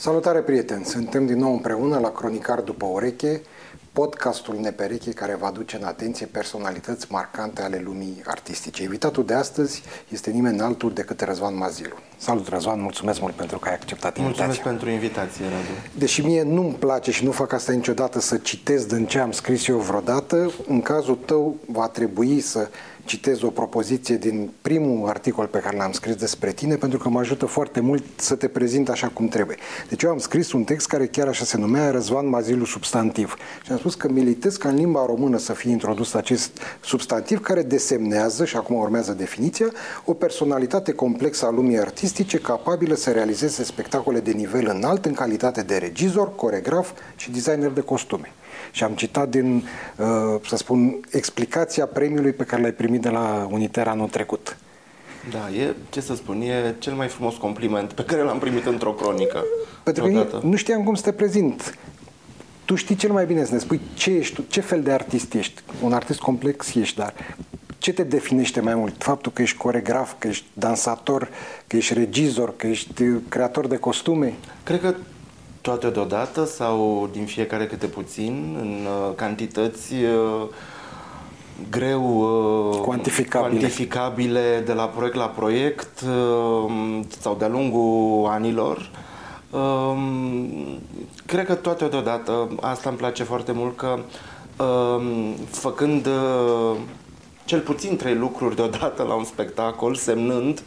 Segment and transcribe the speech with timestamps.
[0.00, 0.84] Salutare prieteni!
[0.84, 3.42] Suntem din nou împreună la Cronicar după ureche,
[3.92, 8.82] podcastul Nepereche care va aduce în atenție personalități marcante ale lumii artistice.
[8.82, 11.96] Invitatul de astăzi este nimeni altul decât Răzvan Mazilu.
[12.22, 14.44] Salut Răzvan, mulțumesc mult pentru că ai acceptat invitația.
[14.46, 15.98] Mulțumesc pentru invitație, Radu.
[15.98, 19.66] Deși mie nu-mi place și nu fac asta niciodată să citesc din ce am scris
[19.66, 22.68] eu vreodată, în cazul tău va trebui să
[23.04, 27.18] citez o propoziție din primul articol pe care l-am scris despre tine, pentru că mă
[27.18, 29.56] ajută foarte mult să te prezint așa cum trebuie.
[29.88, 33.36] Deci eu am scris un text care chiar așa se numea Răzvan Mazilu Substantiv.
[33.64, 37.62] Și am spus că militez ca în limba română să fie introdus acest substantiv care
[37.62, 39.66] desemnează, și acum urmează definiția,
[40.04, 42.08] o personalitate complexă a lumii artistice
[42.42, 47.80] capabilă să realizeze spectacole de nivel înalt în calitate de regizor, coregraf și designer de
[47.80, 48.32] costume.
[48.70, 49.64] Și am citat din,
[49.96, 54.56] uh, să spun, explicația premiului pe care l-ai primit de la Uniter anul trecut.
[55.30, 58.92] Da, e, ce să spun, e cel mai frumos compliment pe care l-am primit într-o
[58.92, 59.44] cronică.
[59.82, 61.78] Pentru că nu știam cum să te prezint.
[62.64, 65.34] Tu știi cel mai bine să ne spui ce ești tu, ce fel de artist
[65.34, 65.62] ești.
[65.82, 67.14] Un artist complex ești, dar
[67.80, 69.02] ce te definește mai mult?
[69.02, 71.28] Faptul că ești coregraf, că ești dansator,
[71.66, 74.34] că ești regizor, că ești creator de costume?
[74.62, 74.94] Cred că
[75.60, 80.46] toate deodată sau din fiecare câte puțin, în uh, cantități uh,
[81.70, 82.02] greu
[82.70, 83.58] uh, cuantificabile.
[83.58, 86.04] cuantificabile de la proiect la proiect
[87.20, 88.90] sau de-a lungul anilor.
[89.50, 90.48] Um,
[91.26, 93.98] cred că toate deodată, asta îmi place foarte mult că
[94.64, 96.08] um, făcând
[97.50, 100.62] cel puțin trei lucruri deodată la un spectacol, semnând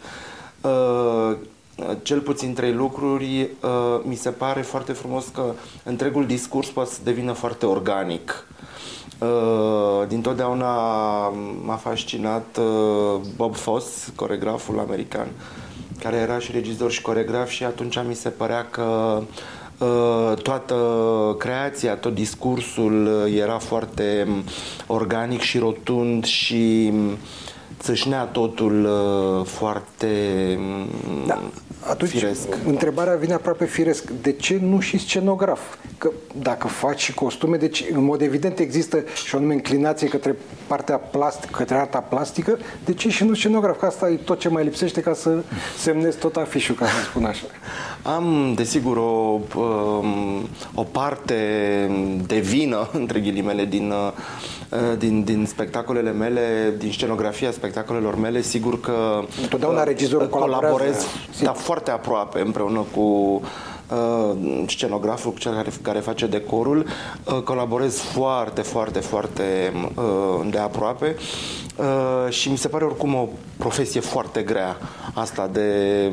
[2.02, 7.00] cel puțin trei lucruri, uh, mi se pare foarte frumos că întregul discurs poate să
[7.04, 8.48] devină foarte organic.
[9.20, 10.74] Uh, din totdeauna
[11.64, 15.28] m-a fascinat uh, Bob Foss, coregraful american,
[16.00, 19.22] care era și regizor și coregraf și atunci mi se părea că
[20.42, 20.76] toată
[21.38, 24.28] creația, tot discursul era foarte
[24.88, 26.94] organic și rotund și
[27.80, 28.88] țâșnea totul
[29.46, 30.18] foarte
[31.28, 31.42] da
[31.90, 32.48] atunci firesc.
[32.66, 34.10] întrebarea vine aproape firesc.
[34.10, 35.60] De ce nu și scenograf?
[35.98, 36.12] Că
[36.42, 40.36] dacă faci și costume, deci în mod evident există și o anume înclinație către
[40.68, 43.80] partea plastică, către arta plastică, de ce și nu scenograf?
[43.80, 45.44] Că asta e tot ce mai lipsește ca să
[45.80, 47.46] semnezi tot afișul, ca să spun așa.
[48.02, 51.36] Am, desigur, o, um, o parte
[52.28, 54.12] de vină, între ghilimele, din, uh,
[54.98, 61.06] din, din spectacolele mele, din scenografia spectacolelor mele, sigur că Întotdeauna regizorul colaborez
[61.42, 66.86] da, foarte aproape împreună cu uh, scenograful, cel care, care face decorul,
[67.24, 71.16] uh, colaborez foarte, foarte, foarte uh, de aproape
[71.76, 74.78] uh, și mi se pare oricum o profesie foarte grea
[75.14, 76.10] asta de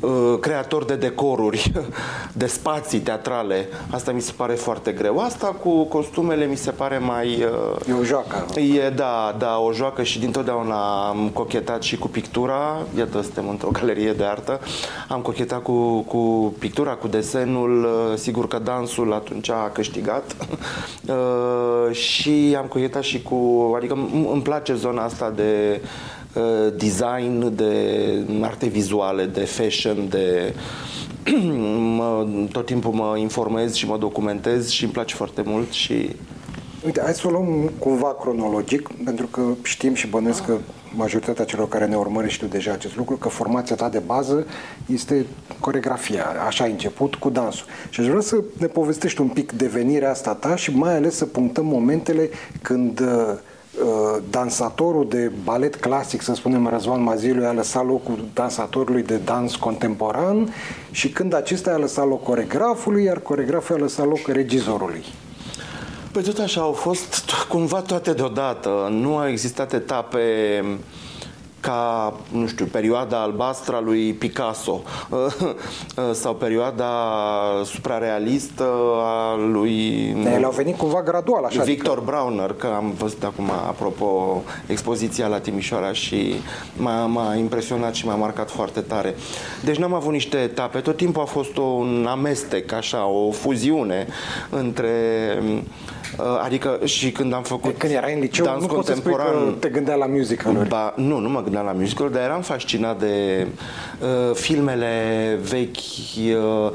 [0.00, 1.72] uh, creator de decoruri,
[2.32, 3.68] de spații teatrale.
[3.90, 5.18] Asta mi se pare foarte greu.
[5.18, 7.26] Asta cu costumele mi se pare mai...
[7.26, 8.44] Uh, e o joacă.
[8.54, 12.78] E, da, da, o joacă și dintotdeauna am cochetat și cu pictura.
[12.96, 14.60] Iată, suntem într-o galerie de artă.
[15.08, 17.84] Am cochetat cu, cu pictura, cu desenul.
[17.84, 20.36] Uh, sigur că dansul atunci a câștigat.
[21.08, 23.72] uh, și am cochetat și cu...
[23.76, 23.98] Adică
[24.32, 25.80] îmi place zona asta de
[26.34, 30.54] Uh, design, de arte vizuale, de fashion, de
[31.96, 36.16] mă, tot timpul mă informez și mă documentez și îmi place foarte mult și
[36.84, 40.56] Uite, hai să o luăm cumva cronologic, pentru că știm și bănuiesc că
[40.96, 44.46] majoritatea celor care ne urmăresc știu deja acest lucru, că formația ta de bază
[44.86, 45.26] este
[45.60, 46.26] coregrafia.
[46.46, 47.66] Așa ai început cu dansul.
[47.88, 51.24] Și aș vrea să ne povestești un pic devenirea asta ta și mai ales să
[51.24, 52.28] punctăm momentele
[52.62, 53.38] când uh, Uh,
[54.30, 60.54] dansatorul de balet clasic, să spunem, Răzvan Mazilu, a lăsat locul dansatorului de dans contemporan
[60.90, 65.04] și când acesta a lăsat loc coregrafului, iar coregraful a lăsat loc regizorului.
[66.12, 68.88] Păi tot așa au fost cumva toate deodată.
[68.90, 70.18] Nu au existat etape
[71.60, 74.82] ca, nu știu, perioada albastră a lui Picasso
[76.22, 76.86] sau perioada
[77.64, 78.72] suprarealistă
[79.02, 80.08] a lui...
[80.24, 81.62] Ele au venit cumva gradual, așa.
[81.62, 82.10] Victor adică...
[82.10, 86.34] Brauner, că am văzut acum, apropo, expoziția la Timișoara și
[86.76, 89.14] m-a, m-a impresionat și m-a marcat foarte tare.
[89.64, 94.06] Deci n-am avut niște etape, tot timpul a fost un amestec, așa, o fuziune
[94.50, 94.88] între
[96.18, 99.40] Uh, adică și când am făcut Când erai în liceu, dans nu contemporan, poți să
[99.40, 102.40] spui că te gândea la musical Ba, nu, nu mă gândeam la musical dar eram
[102.40, 103.46] fascinat de
[104.00, 106.70] uh, filmele vechi uh,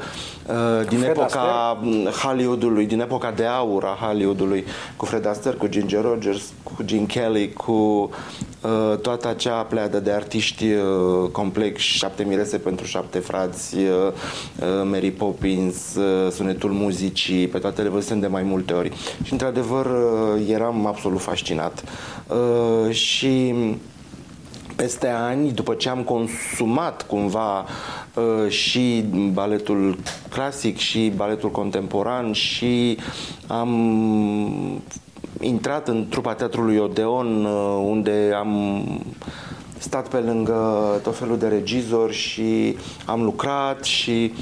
[0.46, 2.10] uh, din Fred epoca Astaire?
[2.10, 4.64] Hollywoodului, din epoca de aur a Hollywoodului,
[4.96, 10.10] cu Fred Astaire, cu Ginger Rogers, cu Gene Kelly, cu uh, toată acea pleadă de
[10.10, 13.76] artiști uh, complex, șapte mirese pentru șapte frați,
[14.84, 15.76] Mary Poppins,
[16.30, 18.92] sunetul muzicii, pe toate le văzusem de mai multe ori.
[19.22, 19.86] Și într-adevăr
[20.48, 21.84] eram absolut fascinat.
[22.90, 23.54] Și
[24.76, 27.58] peste ani, după ce am consumat cumva
[28.14, 29.98] uh, și baletul
[30.30, 32.98] clasic și baletul contemporan și
[33.46, 33.70] am
[35.40, 38.82] intrat în trupa teatrului Odeon uh, unde am
[39.78, 44.32] stat pe lângă tot felul de regizori și am lucrat și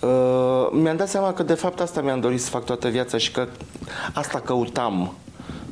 [0.00, 3.30] uh, mi-am dat seama că de fapt asta mi-am dorit să fac toată viața și
[3.30, 3.48] că
[4.12, 5.14] asta căutam.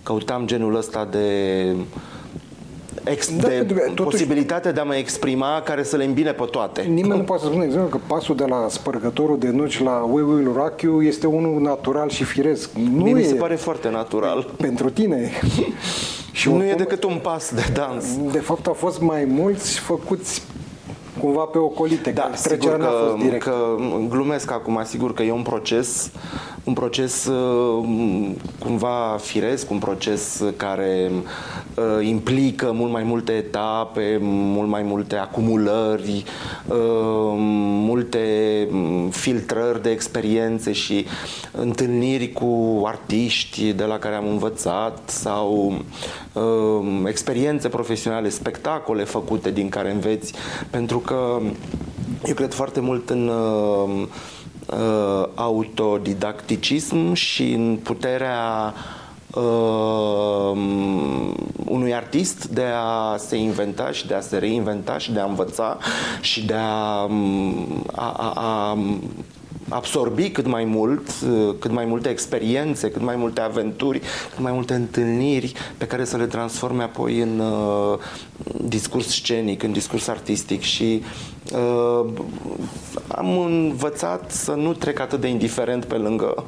[0.03, 1.83] Căutam genul ăsta de uh,
[3.05, 3.65] ex- da, de
[3.95, 6.83] totuși, posibilitatea de a mă exprima care să le îmbine pe toate.
[6.83, 10.23] Nimeni nu poate să spună, exemplu, că pasul de la spărgătorul de nuci la We
[10.23, 12.71] Will Rock You este unul natural și firesc.
[12.73, 13.15] Nu Mie e...
[13.15, 14.51] mi se pare foarte natural.
[14.57, 15.31] Pentru tine.
[16.33, 18.05] și nu e decât un pas de dans.
[18.33, 20.43] De fapt, au fost mai mulți făcuți
[21.21, 23.43] cumva pe ocolite, da, că sigur că, fost direct.
[23.43, 23.77] că
[24.09, 26.11] glumesc acum, sigur că e un proces,
[26.65, 27.87] un proces uh,
[28.59, 36.25] cumva firesc, un proces care uh, implică mult mai multe etape, mult mai multe acumulări,
[36.67, 36.77] uh,
[37.87, 38.19] multe
[38.71, 41.07] mm, filtrări de experiențe și
[41.53, 45.75] întâlniri cu artiști de la care am învățat sau
[47.07, 50.35] experiențe profesionale, spectacole făcute din care înveți,
[50.71, 51.39] pentru că
[52.25, 54.07] eu cred foarte mult în uh,
[54.73, 58.75] uh, autodidacticism și în puterea
[59.35, 60.53] uh,
[61.65, 65.79] unui artist de a se inventa și de a se reinventa și de a învăța
[66.21, 67.09] și de a,
[67.95, 68.79] a, a, a
[69.71, 71.09] absorbi cât mai mult,
[71.59, 74.01] cât mai multe experiențe, cât mai multe aventuri,
[74.31, 77.99] cât mai multe întâlniri pe care să le transforme apoi în uh,
[78.65, 81.03] discurs scenic, în discurs artistic și
[81.53, 82.07] uh,
[83.09, 86.45] am învățat să nu trec atât de indiferent pe lângă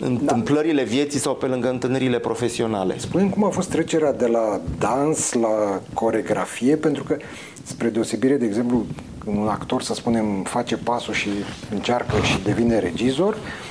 [0.00, 0.88] întâmplările da.
[0.88, 2.98] vieții sau pe lângă întâlnirile profesionale.
[2.98, 7.16] Spune cum a fost trecerea de la dans la coregrafie, pentru că
[7.62, 8.86] spre deosebire, de exemplu,
[9.24, 11.28] un actor, să spunem, face pasul și
[11.70, 13.65] încearcă și devine regizor, uh,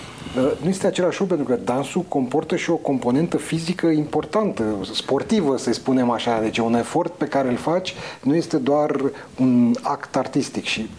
[0.62, 5.74] nu este același lucru pentru că dansul comportă și o componentă fizică importantă, sportivă, să
[5.74, 6.40] spunem așa.
[6.42, 9.02] Deci un efort pe care îl faci nu este doar
[9.40, 10.64] un act artistic.
[10.64, 10.90] Și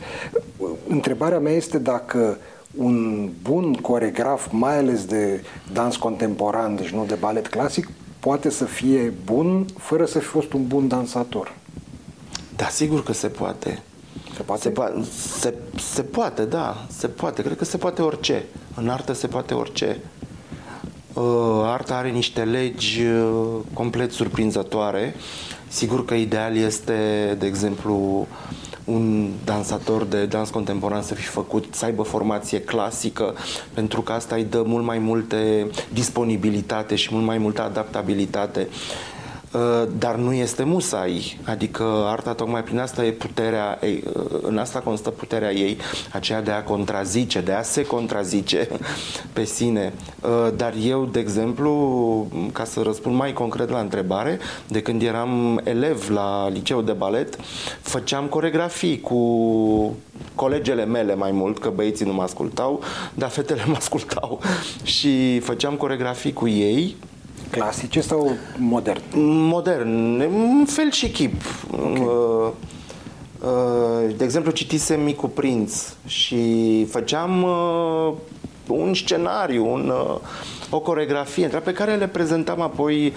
[0.57, 2.39] uh, întrebarea mea este dacă
[2.77, 7.89] un bun coregraf, mai ales de dans contemporan, deci nu de balet clasic,
[8.21, 11.55] poate să fie bun fără să fi fost un bun dansator.
[12.57, 13.83] Da, sigur că se poate.
[14.37, 14.63] Se poate?
[14.63, 15.05] Se, po-
[15.41, 15.55] se,
[15.95, 17.43] se poate, da, se poate.
[17.43, 18.45] Cred că se poate orice.
[18.79, 19.97] În artă se poate orice.
[21.13, 21.23] Uh,
[21.65, 25.15] arta are niște legi uh, complet surprinzătoare.
[25.69, 26.95] Sigur că ideal este,
[27.39, 28.27] de exemplu,
[28.85, 33.35] un dansator de dans contemporan să fi făcut, să aibă formație clasică,
[33.75, 39.16] pentru că asta îi dă mult mai multe disponibilitate și mult mai multă adaptabilitate Uh,
[39.99, 41.39] dar nu este musai.
[41.45, 45.77] Adică arta tocmai prin asta e puterea, ei, uh, în asta constă puterea ei,
[46.13, 48.69] aceea de a contrazice, de a se contrazice
[49.33, 49.93] pe sine.
[50.23, 51.73] Uh, dar eu, de exemplu,
[52.53, 57.37] ca să răspund mai concret la întrebare, de când eram elev la liceu de balet,
[57.81, 59.97] făceam coregrafii cu
[60.35, 62.83] colegele mele mai mult, că băieții nu mă ascultau,
[63.15, 64.41] dar fetele mă ascultau
[64.83, 66.97] și făceam coregrafii cu ei
[67.51, 69.01] Clasice sau modern?
[69.49, 71.43] Modern, în fel și chip.
[71.71, 72.01] Okay.
[72.01, 72.51] Uh,
[73.41, 78.13] uh, de exemplu, citisem Micu Prinț și făceam uh,
[78.69, 79.93] un scenariu, un,
[80.71, 83.13] o coregrafie pe care le prezentam apoi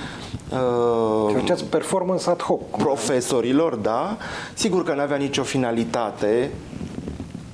[0.52, 2.70] uh, performance ad hoc.
[2.78, 4.18] Profesorilor, da.
[4.54, 6.52] Sigur că nu avea nicio finalitate,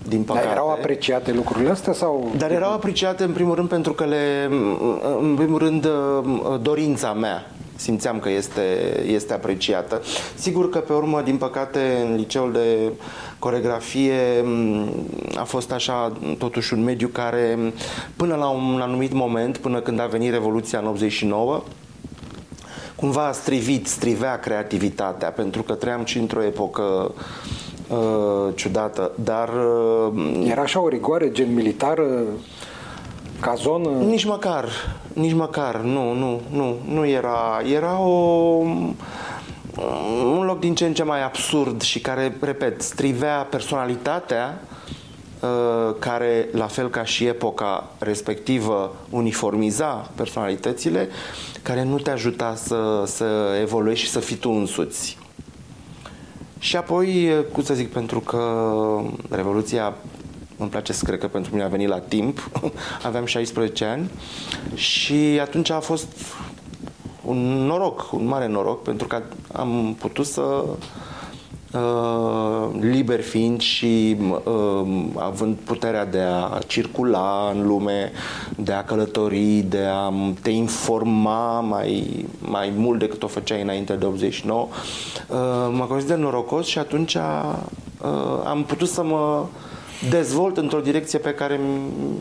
[0.08, 0.46] din păcate.
[0.46, 2.32] Dar erau apreciate lucrurile astea sau?
[2.38, 4.50] Dar erau apreciate în primul rând pentru că le,
[5.20, 5.88] în primul rând,
[6.62, 8.62] dorința mea simțeam că este,
[9.06, 10.02] este apreciată.
[10.36, 12.92] Sigur că pe urmă, din păcate, în liceul de
[13.40, 14.46] coregrafie
[15.36, 17.74] a fost așa totuși un mediu care
[18.16, 21.64] până la un anumit moment, până când a venit Revoluția în 89,
[22.96, 27.24] cumva a strivit, strivea creativitatea, pentru că trăiam și într-o epocă uh,
[27.88, 29.50] uh, ciudată, dar...
[30.14, 32.06] Uh, Era așa o rigoare gen militară
[33.40, 33.90] ca zonă?
[33.90, 34.66] Nici măcar,
[35.14, 37.62] nici măcar, nu, nu, nu, nu era.
[37.74, 38.64] Era o
[40.24, 44.62] un loc din ce în ce mai absurd și care, repet, strivea personalitatea
[45.40, 51.10] uh, care, la fel ca și epoca respectivă, uniformiza personalitățile,
[51.62, 53.26] care nu te ajuta să, să
[53.62, 55.18] evoluezi și să fii tu însuți.
[56.60, 58.42] Și apoi, cum să zic, pentru că
[59.30, 59.94] Revoluția
[60.58, 62.50] îmi place să cred că pentru mine a venit la timp,
[63.08, 64.10] aveam 16 ani
[64.74, 66.08] și atunci a fost
[67.26, 69.22] un noroc, un mare noroc, pentru că
[69.52, 71.15] am putut să Uh,
[72.80, 78.12] liber fiind și uh, având puterea de a circula în lume,
[78.58, 84.06] de a călători, de a te informa mai, mai mult decât o făceai înainte de
[84.06, 85.38] 89, uh,
[85.72, 87.18] mă consider norocos și atunci
[88.46, 89.46] am putut să mă
[90.10, 91.60] dezvolt într-o direcție pe care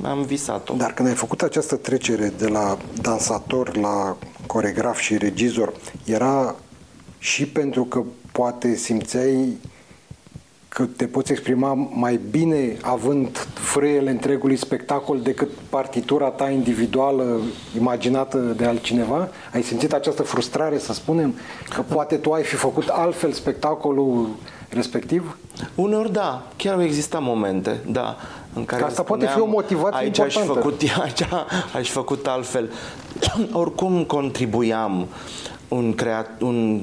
[0.02, 0.75] am visat-o.
[0.75, 5.73] Dar când ai făcut această trecere de la dansator la coregraf și regizor,
[6.04, 6.54] era
[7.18, 8.02] și pentru că
[8.37, 9.57] poate simțeai
[10.69, 17.41] că te poți exprima mai bine având frâiele întregului spectacol decât partitura ta individuală
[17.76, 19.29] imaginată de altcineva?
[19.53, 21.35] Ai simțit această frustrare, să spunem,
[21.69, 24.29] că poate tu ai fi făcut altfel spectacolul
[24.69, 25.38] respectiv?
[25.75, 28.17] Uneori da, chiar au existat momente, da,
[28.55, 30.50] în care că asta poate fi o motivație aici importantă.
[30.50, 31.23] Aș făcut, aici
[31.75, 32.71] aș făcut altfel.
[33.53, 35.07] Oricum contribuiam
[35.69, 36.81] un, creat, un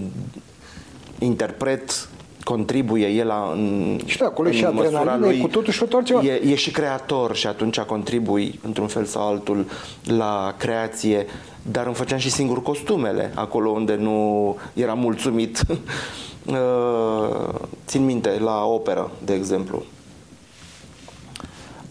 [1.26, 2.10] interpret
[2.44, 5.86] contribuie el la, în, și da, acolo în și adrenalină, lui, cu totul și cu
[5.86, 9.66] tot E, e și creator și atunci contribui într-un fel sau altul
[10.04, 11.26] la creație,
[11.72, 15.62] dar îmi făceam și singur costumele, acolo unde nu eram mulțumit.
[16.46, 17.50] Uh,
[17.86, 19.84] țin minte, la operă, de exemplu.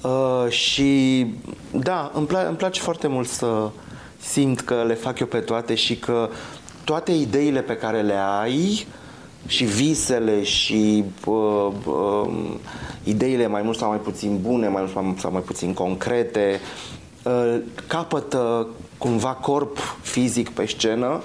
[0.02, 1.26] Uh, și
[1.72, 3.70] da, îmi, pla- îmi place foarte mult să
[4.20, 6.28] simt că le fac eu pe toate și că
[6.84, 8.86] toate ideile pe care le ai
[9.46, 12.30] și visele și uh, uh,
[13.04, 16.60] ideile mai mult sau mai puțin bune, mai mult sau mai puțin concrete,
[17.24, 18.66] uh, capătă
[18.98, 21.22] cumva corp fizic pe scenă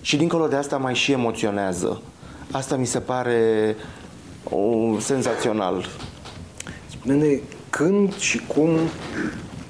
[0.00, 2.02] și dincolo de asta mai și emoționează.
[2.50, 3.76] Asta mi se pare
[4.50, 5.88] uh, senzațional.
[6.90, 7.40] Spune-ne
[7.70, 8.70] când și cum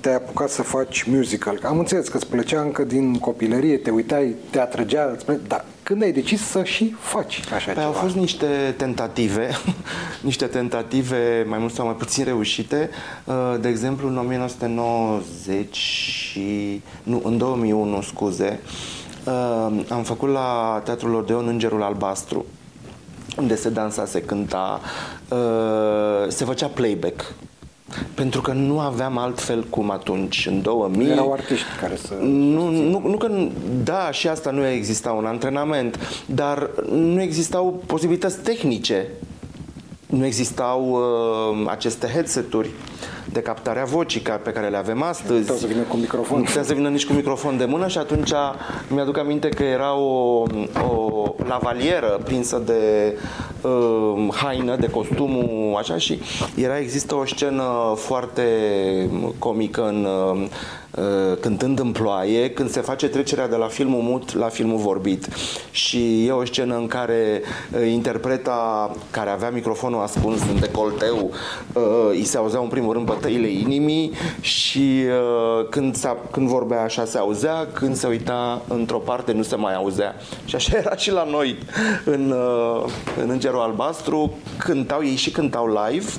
[0.07, 1.59] te-ai apucat să faci musical?
[1.63, 5.65] Am înțeles că îți plăcea încă din copilărie, te uitai, te atrăgea, îți plăcea, dar
[5.83, 7.87] când ai decis să și faci așa păi ceva?
[7.87, 9.51] Au fost niște tentative,
[10.21, 12.91] niște tentative mai mult sau mai puțin reușite.
[13.25, 16.83] Uh, de exemplu, în 1990 și...
[17.03, 18.61] Nu, în 2001, scuze,
[19.25, 22.45] uh, am făcut la Teatrul Odeon Îngerul Albastru
[23.37, 24.81] unde se dansa, se cânta,
[25.29, 27.35] uh, se făcea playback
[28.15, 31.09] pentru că nu aveam altfel cum atunci, în 2000...
[31.09, 32.15] Erau artiști care să...
[32.21, 33.31] Nu, nu, nu că...
[33.85, 39.07] Da, și asta nu exista un antrenament, dar nu existau posibilități tehnice.
[40.07, 42.71] Nu existau uh, aceste headset-uri
[43.33, 45.51] de captare a vocii pe care le avem astăzi.
[45.51, 46.39] Nu să vină cu microfon.
[46.39, 48.33] Nu să vină nici cu microfon de mână și atunci
[48.89, 50.43] mi-aduc aminte că era o,
[50.89, 53.15] o lavalieră prinsă de
[53.61, 56.21] uh, haină, de costumul așa și
[56.55, 58.43] era, există o scenă foarte
[59.39, 60.49] comică în uh,
[60.97, 65.29] Uh, cântând în ploaie, când se face trecerea de la filmul mut la filmul vorbit.
[65.71, 67.43] Și e o scenă în care
[67.73, 71.31] uh, interpreta, care avea microfonul ascuns în decolteu,
[71.73, 75.05] uh, îi se auzeau în primul rând bătăile inimii și
[75.71, 75.97] când,
[76.31, 80.15] când vorbea așa se auzea, când se uita într-o parte nu se mai auzea.
[80.45, 81.59] Și așa era și la noi
[82.05, 82.35] în,
[83.23, 86.11] în Îngerul Albastru, cântau, ei și cântau live,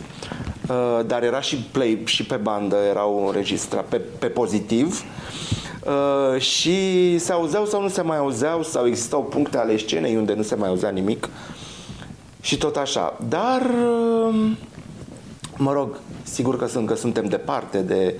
[0.70, 5.04] Uh, dar era și play și pe bandă, erau înregistrat pe, pe pozitiv.
[5.86, 10.34] Uh, și se auzeau sau nu se mai auzeau sau existau puncte ale scenei unde
[10.34, 11.30] nu se mai auzea nimic
[12.42, 13.18] și tot așa.
[13.28, 14.52] Dar, uh,
[15.58, 18.16] mă rog, sigur că, sunt, că suntem departe de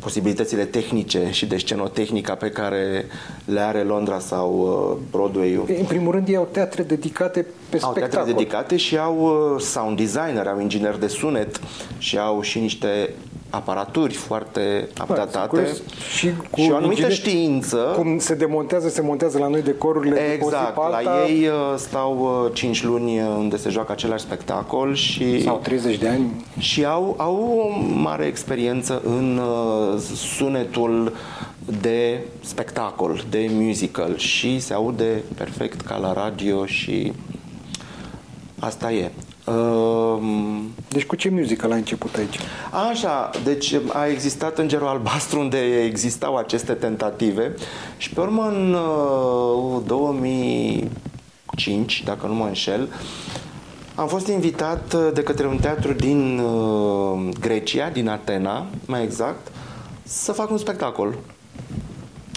[0.00, 3.06] posibilitățile tehnice și de scenotehnica pe care
[3.44, 5.66] le are Londra sau uh, Broadway-ul.
[5.78, 8.08] În primul rând, ei au teatre dedicate pe au spectacol.
[8.08, 9.16] teatre dedicate și au
[9.54, 11.60] uh, sound designer, au inginer de sunet
[11.98, 13.10] și au și niște
[13.54, 15.76] aparaturi foarte updatate
[16.16, 17.76] și, cu și o anumită știință.
[17.96, 22.78] Cum se demontează, se montează la noi decorurile Exact, de la ei uh, stau 5
[22.78, 25.42] uh, luni uh, unde se joacă același spectacol și...
[25.42, 26.44] Sau 30 de ani.
[26.58, 29.40] Și au, au o mare experiență în
[30.14, 31.12] sunetul
[31.80, 37.12] de spectacol, de musical și se aude perfect ca la radio și
[38.58, 39.10] asta e.
[39.48, 42.38] Ehm, deci cu ce muzică l-ai început aici?
[42.90, 47.54] Așa, deci a existat Îngerul Albastru unde existau aceste tentative
[47.96, 52.88] și pe urmă în uh, 2005, dacă nu mă înșel,
[53.94, 59.52] am fost invitat uh, de către un teatru din uh, Grecia, din Atena, mai exact,
[60.02, 61.14] să fac un spectacol.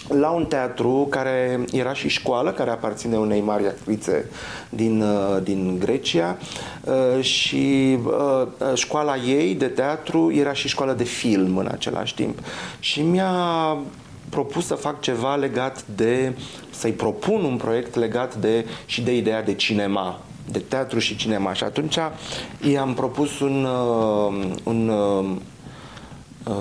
[0.08, 4.26] La un teatru care era și școală, care aparține unei mari actrițe
[4.70, 6.38] din, uh, din Grecia
[6.84, 12.40] uh, și uh, școala ei de teatru era și școală de film în același timp.
[12.80, 13.78] Și mi-a
[14.30, 16.34] propus să fac ceva legat de,
[16.70, 20.20] să-i propun un proiect legat de și de ideea de cinema,
[20.52, 21.54] de teatru și cinema.
[21.54, 21.98] Și atunci
[22.72, 23.68] i-am propus un,
[24.64, 25.38] un Uh,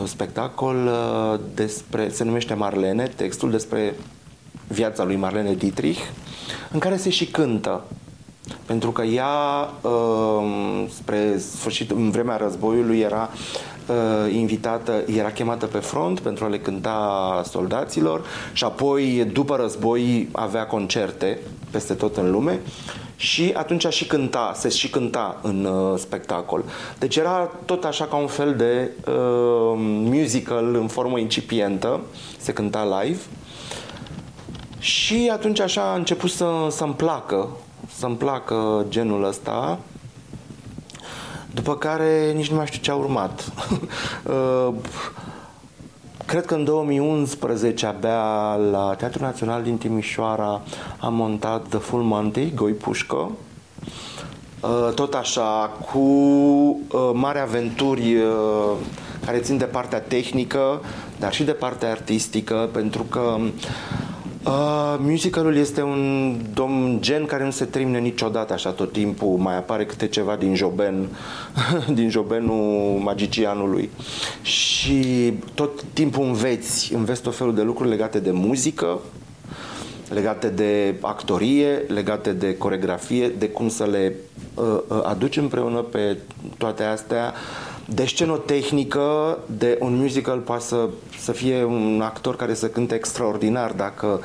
[0.05, 3.95] spectacol uh, despre, se numește Marlene, textul despre
[4.69, 6.01] viața lui Marlene Dietrich,
[6.73, 7.85] în care se și cântă.
[8.67, 9.27] Pentru că ea,
[9.81, 13.31] uh, spre sfârșit, în vremea războiului, era
[14.31, 20.67] invitată, era chemată pe front pentru a le cânta soldaților și apoi, după război, avea
[20.67, 21.39] concerte
[21.71, 22.61] peste tot în lume
[23.17, 26.65] și atunci și cânta, se și cânta în uh, spectacol.
[26.99, 32.01] Deci era tot așa ca un fel de uh, musical în formă incipientă,
[32.39, 33.21] se cânta live.
[34.79, 37.49] Și atunci așa a început să, să-mi placă,
[37.97, 39.79] să-mi placă genul ăsta.
[41.51, 43.45] După care nici nu mai știu ce a urmat.
[44.25, 44.75] uh,
[46.27, 50.63] Cred că în 2011 abia la Teatrul Național din Timișoara
[50.99, 53.31] am montat The Full Monty, Goi Pușcă.
[54.61, 58.73] Uh, tot așa, cu uh, mari aventuri uh,
[59.25, 60.81] care țin de partea tehnică,
[61.19, 63.37] dar și de partea artistică, pentru că
[64.47, 69.57] Uh, musicalul este un dom gen care nu se termină niciodată așa tot timpul, mai
[69.57, 71.09] apare câte ceva din Joben,
[71.95, 73.91] din Jobenul magicianului.
[74.43, 78.99] Și tot timpul înveți, înveți tot felul de lucruri legate de muzică,
[80.09, 84.15] legate de actorie, legate de coregrafie, de cum să le
[84.55, 86.17] uh, uh aduci împreună pe
[86.59, 87.35] toate astea,
[87.89, 93.73] de scenotehnică, de un musical poate să, să fie un actor care să cânte extraordinar
[93.73, 94.21] dacă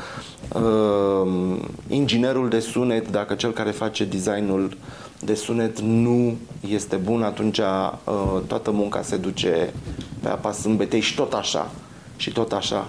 [0.54, 1.58] uh,
[1.88, 4.78] inginerul de sunet, dacă cel care face designul
[5.20, 6.38] de sunet nu
[6.70, 9.74] este bun, atunci uh, toată munca se duce
[10.22, 11.72] pe apa sâmbetei și tot așa.
[12.16, 12.88] Și tot așa.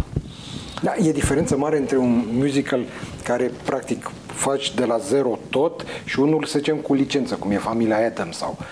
[0.82, 2.80] Da, e diferență mare între un musical
[3.24, 7.56] care practic faci de la zero tot și unul, să zicem, cu licență, cum e
[7.56, 8.66] Familia Adams sau uh,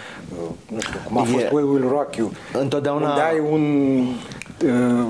[0.68, 2.32] nu știu, cum a fost e, We Will Rock You.
[2.52, 3.08] Întotdeauna...
[3.08, 4.04] Unde ai un,
[4.64, 5.06] uh,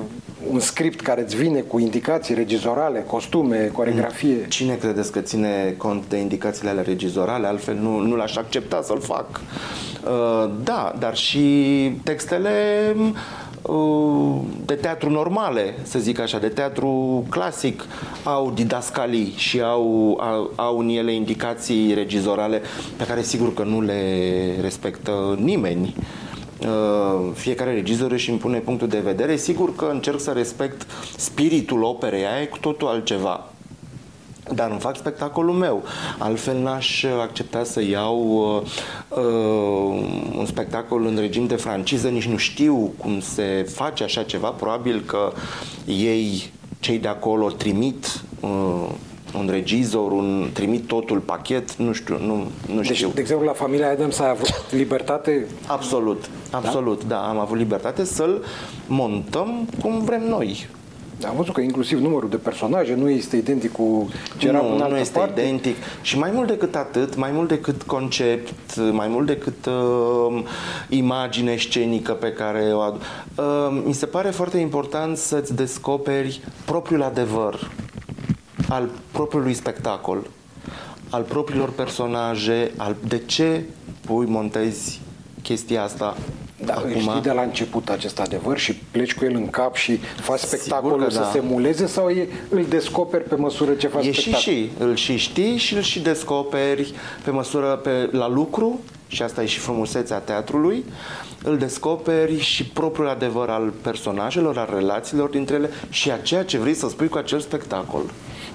[0.50, 4.46] un script care îți vine cu indicații regizorale, costume, coregrafie.
[4.48, 7.46] Cine credeți că ține cont de indicațiile ale regizorale?
[7.46, 9.26] Altfel nu, nu l-aș accepta să-l fac.
[10.04, 11.46] Uh, da, dar și
[12.04, 12.50] textele
[12.96, 13.10] Uh,
[14.64, 17.86] de teatru normale, să zic așa, de teatru clasic,
[18.24, 22.62] au didascalii și au, au, au în ele indicații regizorale
[22.96, 24.02] pe care sigur că nu le
[24.60, 25.94] respectă nimeni.
[26.60, 29.36] Uh, fiecare regizor își impune punctul de vedere.
[29.36, 33.49] Sigur că încerc să respect spiritul operei aia, e cu totul altceva
[34.54, 35.82] dar îmi fac spectacolul meu.
[36.18, 42.36] Altfel n-aș accepta să iau uh, uh, un spectacol în regim de franciză, nici nu
[42.36, 44.48] știu cum se face așa ceva.
[44.48, 45.32] Probabil că
[45.86, 48.88] ei, cei de acolo, trimit uh,
[49.38, 53.10] un regizor, un trimit totul pachet, nu știu, nu, nu deci, știu.
[53.14, 55.46] de exemplu, la familia Adams ai avut libertate?
[55.66, 57.14] Absolut, absolut, da?
[57.14, 58.44] da, am avut libertate să-l
[58.86, 60.68] montăm cum vrem noi.
[61.24, 64.80] Am văzut că inclusiv numărul de personaje nu este identic cu ce era nu, în
[64.80, 65.40] altă nu este parte.
[65.40, 65.76] identic.
[66.02, 70.42] Și mai mult decât atât, mai mult decât concept, mai mult decât uh,
[70.88, 73.00] imagine scenică pe care o aduc,
[73.36, 77.70] uh, mi se pare foarte important să-ți descoperi propriul adevăr
[78.68, 80.26] al propriului spectacol,
[81.10, 83.64] al propriilor personaje, al de ce
[84.06, 85.00] pui montezi
[85.42, 86.16] chestia asta
[86.64, 87.00] da, Acum...
[87.00, 91.10] știi de la început acest adevăr și pleci cu el în cap și faci spectacolul
[91.10, 91.30] să da.
[91.32, 94.40] se muleze sau e, îl descoperi pe măsură ce faci e spectacol?
[94.40, 96.94] și și, îl și știi și îl și descoperi
[97.24, 100.84] pe măsură pe, la lucru și asta e și frumusețea teatrului,
[101.42, 106.58] îl descoperi și propriul adevăr al personajelor, al relațiilor dintre ele și a ceea ce
[106.58, 108.02] vrei să spui cu acel spectacol.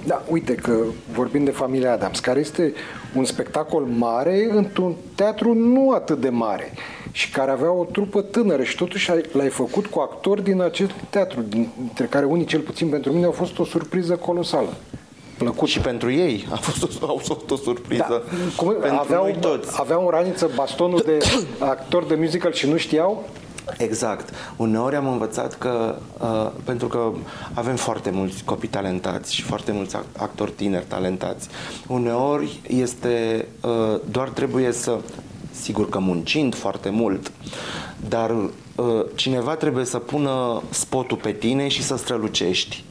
[0.05, 0.79] Da, uite că
[1.13, 2.73] vorbim de familia Adams, care este
[3.15, 6.73] un spectacol mare într-un teatru nu atât de mare
[7.11, 11.41] și care avea o trupă tânără și totuși l-ai făcut cu actori din acest teatru,
[11.41, 14.69] dintre care unii, cel puțin pentru mine, au fost o surpriză colosală.
[15.37, 15.67] Plăcut.
[15.67, 18.05] Și pentru ei a fost o, a fost o surpriză.
[18.09, 18.21] Da.
[18.55, 19.75] Cum, pentru aveau, noi toți.
[19.79, 21.17] aveau în raniță bastonul de
[21.59, 23.29] actor de musical și nu știau?
[23.77, 24.29] Exact.
[24.57, 27.11] Uneori am învățat că, uh, pentru că
[27.53, 31.47] avem foarte mulți copii talentați și foarte mulți actori tineri talentați,
[31.87, 34.99] uneori este, uh, doar trebuie să
[35.51, 37.31] sigur că muncind foarte mult,
[38.09, 42.83] dar uh, cineva trebuie să pună spotul pe tine și să strălucești.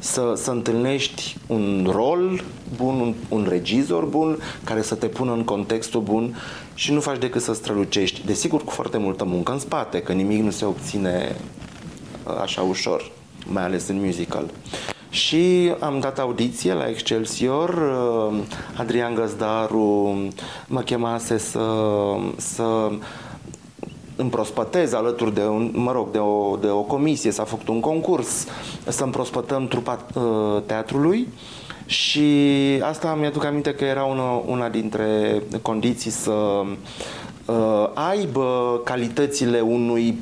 [0.00, 2.42] să, să întâlnești un rol
[2.76, 6.36] bun, un, un regizor bun, care să te pună în contextul bun
[6.78, 8.26] și nu faci decât să strălucești.
[8.26, 11.36] Desigur, cu foarte multă muncă în spate, că nimic nu se obține
[12.26, 13.10] uh, așa ușor,
[13.46, 14.50] mai ales în musical.
[15.10, 17.68] Și am dat audiție la Excelsior,
[18.30, 18.38] uh,
[18.76, 20.18] Adrian Găzdaru
[20.66, 21.60] mă chemase să,
[22.36, 22.90] să
[24.16, 28.46] împrospătez alături de, un, mă rog, de, o, de o comisie, s-a făcut un concurs
[28.88, 31.28] să împrospătăm trupa uh, teatrului
[31.88, 32.28] și
[32.82, 36.32] asta mi-aduc aminte că era una, una dintre condiții să
[37.44, 40.18] uh, aibă calitățile unui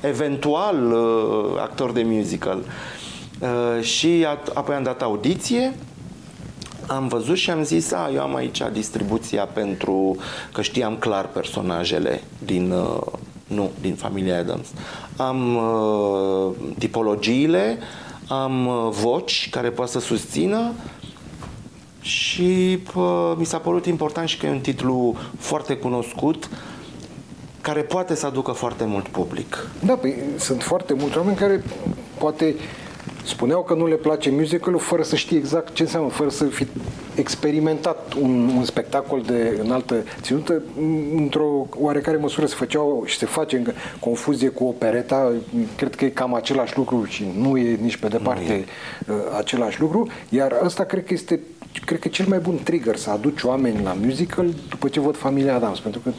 [0.00, 2.58] eventual uh, actor de musical.
[2.58, 5.74] Uh, și apoi am dat audiție
[6.86, 10.16] am văzut și am zis, a, eu am aici distribuția pentru
[10.52, 13.00] că știam clar personajele din, uh,
[13.46, 14.66] nu, din familia Adams.
[15.16, 17.78] Am uh, tipologiile,
[18.28, 20.72] am uh, voci care poate să susțină
[22.00, 26.48] și pă, mi s-a părut important și că e un titlu foarte cunoscut
[27.60, 29.68] care poate să aducă foarte mult public.
[29.84, 31.64] Da, păi sunt foarte mulți oameni care
[32.18, 32.54] poate
[33.24, 36.66] spuneau că nu le place musicalul fără să știe exact ce înseamnă, fără să fi
[37.16, 40.62] experimentat un, un spectacol de înaltă ținută.
[41.16, 45.32] Într-o oarecare măsură se făceau și se face încă confuzie cu opereta.
[45.76, 48.64] Cred că e cam același lucru și nu e nici pe departe e.
[49.08, 50.08] Uh, același lucru.
[50.28, 51.40] Iar ăsta cred că este
[51.84, 55.54] cred că cel mai bun trigger să aduci oameni la musical după ce văd familia
[55.54, 55.78] Adams.
[55.78, 56.10] Pentru că,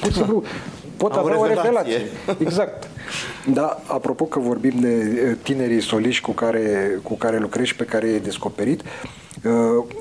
[0.00, 0.42] pur și simplu,
[0.96, 1.92] pot Au avea o o revelație.
[1.92, 2.36] revelație.
[2.46, 2.88] Exact.
[3.52, 7.84] Da, apropo că vorbim de eh, tinerii soliști cu care, cu care lucrezi și pe
[7.84, 8.86] care i-ai descoperit, eh,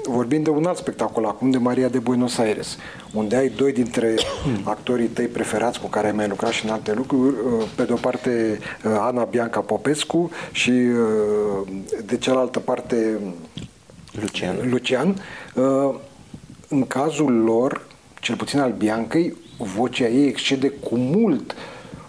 [0.04, 2.78] vorbim de un alt spectacol acum, de Maria de Buenos Aires,
[3.14, 4.14] unde ai doi dintre
[4.64, 7.94] actorii tăi preferați cu care ai mai lucrat și în alte lucruri, eh, pe de
[7.94, 10.72] o parte Ana Bianca Popescu și
[12.06, 13.20] de cealaltă parte
[14.22, 14.56] Lucian.
[14.70, 15.16] Lucian.
[16.68, 17.82] În cazul lor,
[18.22, 21.56] cel puțin al Biancăi, vocea ei excede cu mult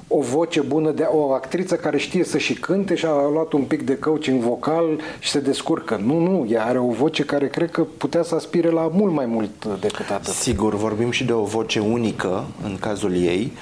[0.09, 3.63] o voce bună de o actriță care știe să și cânte și a luat un
[3.63, 6.01] pic de coaching vocal și se descurcă.
[6.05, 9.27] Nu, nu, ea are o voce care cred că putea să aspire la mult mai
[9.27, 10.35] mult decât atât.
[10.35, 13.53] Sigur, vorbim și de o voce unică în cazul ei.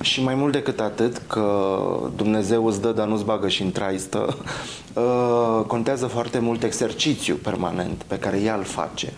[0.00, 1.76] Și mai mult decât atât, că
[2.16, 4.36] Dumnezeu îți dă, dar nu-ți bagă și în traistă,
[4.94, 9.12] uh, contează foarte mult exercițiu permanent pe care ea îl face.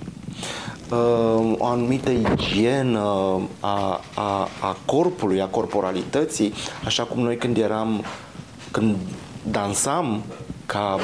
[0.91, 6.53] Uh, o anumită igienă a, a, a corpului, a corporalității,
[6.85, 8.05] așa cum noi când eram,
[8.71, 8.97] când
[9.51, 10.23] dansam
[10.67, 10.99] ca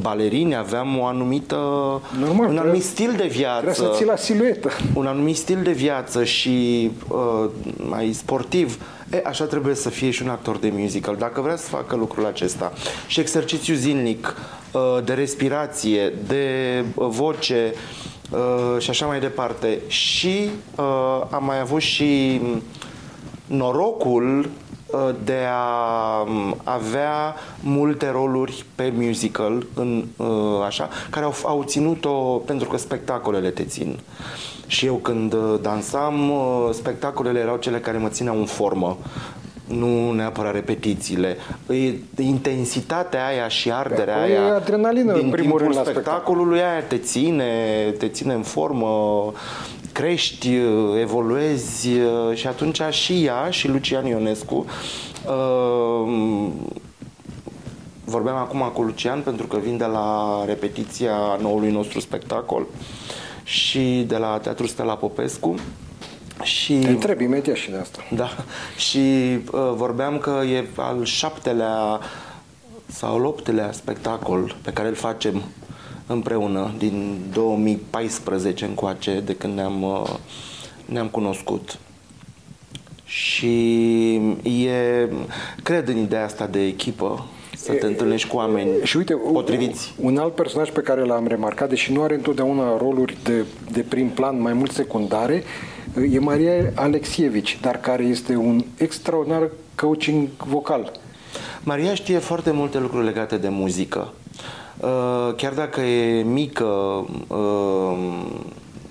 [0.00, 1.56] balerini aveam o anumită,
[2.20, 3.60] Normal, un anumit stil de viață.
[3.60, 4.70] Trebuie să ții la siluetă.
[4.94, 7.50] Un anumit stil de viață și uh,
[7.88, 8.82] mai sportiv.
[9.12, 12.26] E, așa trebuie să fie și un actor de musical, dacă vrea să facă lucrul
[12.26, 12.72] acesta.
[13.06, 14.36] Și exercițiu zilnic
[14.72, 18.09] uh, de respirație, de uh, voce, Uh,
[18.78, 19.78] și așa mai departe.
[19.86, 22.40] Și uh, am mai avut și
[23.46, 24.48] norocul
[24.86, 31.62] uh, de a um, avea multe roluri pe musical în, uh, așa, care au, au
[31.62, 32.10] ținut-o
[32.46, 33.98] pentru că spectacolele te țin.
[34.66, 36.32] Și eu când dansam,
[36.72, 38.98] spectacolele erau cele care mă țineau în formă
[39.70, 41.36] nu neapărat repetițiile,
[41.68, 46.58] e intensitatea aia și arderea Acolo aia e adrenalină, din în primul rând, la spectacolului
[46.58, 47.54] aia te ține,
[47.98, 49.32] te ține în formă,
[49.92, 50.58] crești,
[51.00, 51.88] evoluezi
[52.34, 54.64] și atunci și ea și Lucian Ionescu
[55.26, 56.48] uh,
[58.04, 62.66] vorbeam acum cu Lucian pentru că vin de la repetiția noului nostru spectacol
[63.44, 65.54] și de la Teatrul Stella Popescu
[66.42, 67.98] și, Te întreb imediat și de asta.
[68.14, 68.28] Da.
[68.76, 72.00] Și uh, vorbeam că e al șaptelea
[72.86, 75.42] sau al optelea spectacol pe care îl facem
[76.06, 80.14] împreună din 2014 încoace, de când ne-am, uh,
[80.84, 81.78] ne-am cunoscut.
[83.04, 85.08] Și e,
[85.62, 87.26] cred în ideea asta de echipă,
[87.56, 89.94] să te întâlnești cu oameni și uite, potriviți.
[90.00, 94.08] Un alt personaj pe care l-am remarcat, deși nu are întotdeauna roluri de, de prim
[94.08, 95.42] plan, mai mult secundare,
[96.10, 100.92] e Maria Alexievici, dar care este un extraordinar coaching vocal.
[101.62, 104.12] Maria știe foarte multe lucruri legate de muzică.
[104.76, 107.38] Uh, chiar dacă e mică uh,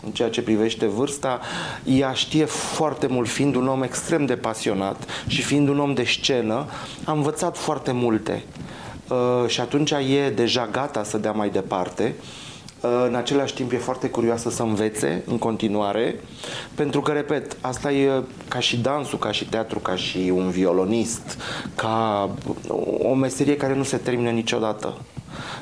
[0.05, 1.39] în ceea ce privește vârsta,
[1.83, 6.03] ea știe foarte mult, fiind un om extrem de pasionat și fiind un om de
[6.03, 6.65] scenă,
[7.03, 8.43] a învățat foarte multe.
[9.09, 12.15] Uh, și atunci e deja gata să dea mai departe.
[12.81, 16.19] În același timp e foarte curioasă să învețe în continuare,
[16.75, 21.37] pentru că, repet, asta e ca și dansul, ca și teatru, ca și un violonist,
[21.75, 22.29] ca
[22.99, 24.97] o meserie care nu se termină niciodată.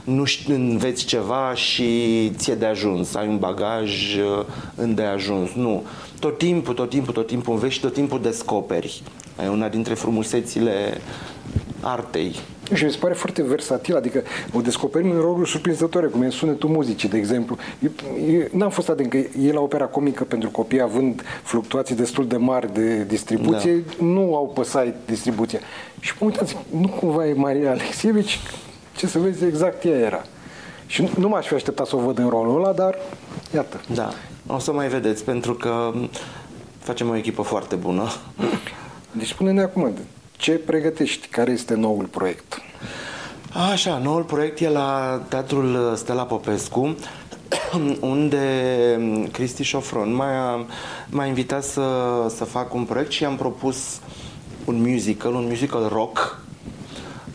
[0.03, 5.49] nu știi, înveți ceva și ție de ajuns, ai un bagaj uh, îndeajuns.
[5.53, 5.84] Nu.
[6.19, 9.01] Tot timpul, tot timpul, tot timpul înveți și tot timpul descoperi.
[9.43, 11.01] E una dintre frumusețile
[11.81, 12.35] artei.
[12.73, 16.69] Și mi se pare foarte versatil, adică o descoperim în roluri surprinzătoare, cum e sunetul
[16.69, 17.57] muzicii, de exemplu.
[17.79, 17.91] Eu,
[18.29, 22.37] eu n-am fost atent că e la opera comică pentru copii, având fluctuații destul de
[22.37, 24.05] mari de distribuție, da.
[24.05, 25.59] nu au păsat distribuția.
[25.99, 28.39] Și mă uitați, nu cumva e Maria Alexievici,
[28.95, 30.23] ce să vezi, exact ea era.
[30.85, 32.95] Și nu, nu m-aș fi așteptat să o văd în rolul ăla, dar
[33.53, 33.81] iată.
[33.93, 34.09] Da,
[34.47, 35.93] o să mai vedeți, pentru că
[36.79, 38.07] facem o echipă foarte bună.
[39.11, 39.93] Deci spune-ne acum,
[40.38, 41.28] ce pregătești?
[41.28, 42.62] Care este noul proiect?
[43.71, 46.95] Așa, noul proiect e la Teatrul Stella Popescu,
[48.00, 48.39] unde
[49.32, 50.65] Cristi Șofron m-a,
[51.10, 51.89] m-a invitat să,
[52.36, 54.00] să fac un proiect și am propus
[54.65, 56.41] un musical, un musical rock,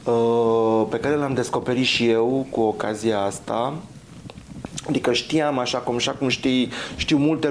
[0.04, 3.74] uh, pe care l-am descoperit și eu cu ocazia asta.
[4.88, 7.48] Adică știam, așa cum, așa cum știi, știu multe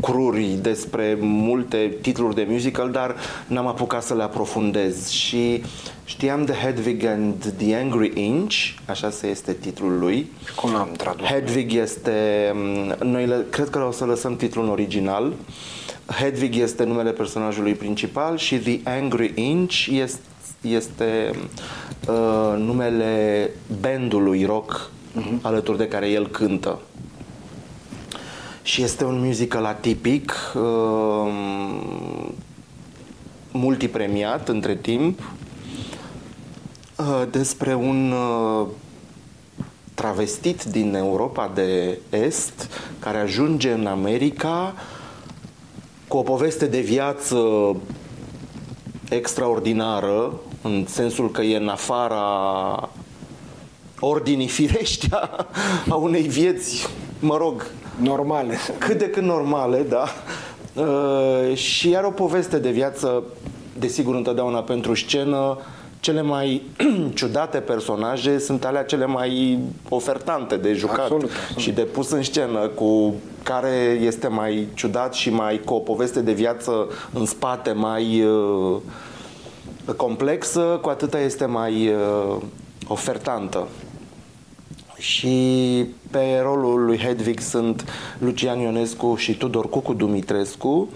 [0.00, 3.14] lucruri despre multe titluri de musical, dar
[3.46, 5.62] n-am apucat să le aprofundez și
[6.04, 8.54] știam de Hedwig and the Angry Inch,
[8.86, 10.30] așa se este titlul lui.
[10.56, 11.26] Cum l-am tradus?
[11.26, 15.32] Hedwig este, mm, noi le, cred că o să lăsăm titlul în original.
[16.06, 20.20] Hedwig este numele personajului principal și The Angry Inch este,
[20.60, 21.30] este
[22.08, 25.42] uh, numele bandului rock uh-huh.
[25.42, 26.78] alături de care el cântă
[28.68, 31.32] și este un musical atipic, uh,
[33.52, 35.20] multipremiat între timp,
[36.96, 38.66] uh, despre un uh,
[39.94, 44.74] travestit din Europa de Est care ajunge în America
[46.08, 47.36] cu o poveste de viață
[49.08, 52.88] extraordinară, în sensul că e în afara
[54.00, 55.46] ordinii firești a,
[55.88, 56.86] a unei vieți,
[57.20, 57.66] mă rog,
[58.02, 58.56] normale.
[58.78, 60.04] Cât de cât normale, da.
[60.74, 63.22] Uh, și are o poveste de viață,
[63.78, 65.58] desigur, întotdeauna pentru scenă,
[66.00, 66.62] cele mai
[67.14, 69.58] ciudate personaje sunt alea cele mai
[69.88, 71.62] ofertante de jucat absolut, absolut.
[71.62, 76.20] și de pus în scenă, cu care este mai ciudat și mai cu o poveste
[76.20, 78.76] de viață în spate mai uh,
[79.96, 82.36] complexă, cu atâta este mai uh,
[82.86, 83.66] ofertantă
[84.98, 87.84] și pe rolul lui Hedwig sunt
[88.18, 90.88] Lucian Ionescu și Tudor Cucu Dumitrescu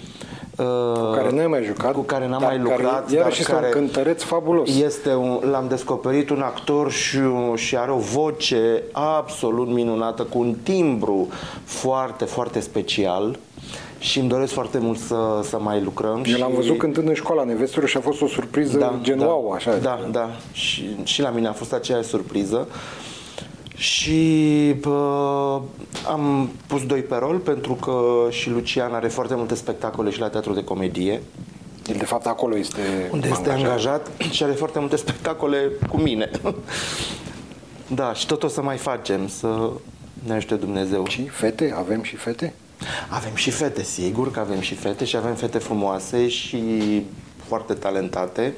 [0.56, 3.66] cu care nu ai mai jucat, cu care n-am mai lucrat, care, dar și care
[3.66, 4.76] un cântăreț fabulos.
[4.76, 7.18] Este un, l-am descoperit un actor și,
[7.54, 11.28] și are o voce absolut minunată, cu un timbru
[11.64, 13.38] foarte, foarte special
[13.98, 16.16] și îmi doresc foarte mult să, să mai lucrăm.
[16.16, 16.38] Eu și...
[16.38, 19.50] l-am văzut cântând în școala nevestură și a fost o surpriză da, gen da, wow,
[19.50, 19.76] așa.
[19.76, 22.68] Da, da, și, și la mine a fost aceeași surpriză.
[22.68, 22.74] Uh,
[23.82, 25.60] și pă,
[26.08, 30.28] am pus doi pe rol pentru că și Lucian are foarte multe spectacole și la
[30.28, 31.22] teatru de comedie.
[31.86, 32.80] El de fapt acolo este
[33.12, 36.30] Unde este angajat, angajat și are foarte multe spectacole cu mine.
[37.86, 39.70] da, și tot o să mai facem, să
[40.26, 41.06] ne ajute Dumnezeu.
[41.06, 41.74] Și fete?
[41.76, 42.54] Avem și fete?
[43.08, 46.62] Avem și fete, sigur că avem și fete și avem fete frumoase și
[47.36, 48.54] foarte talentate.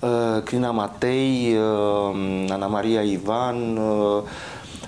[0.00, 4.22] Uh, Crina Matei, uh, Ana Maria Ivan, uh,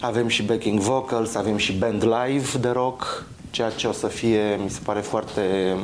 [0.00, 4.60] avem și backing vocals, avem și band live de rock, ceea ce o să fie,
[4.62, 5.76] mi se pare foarte...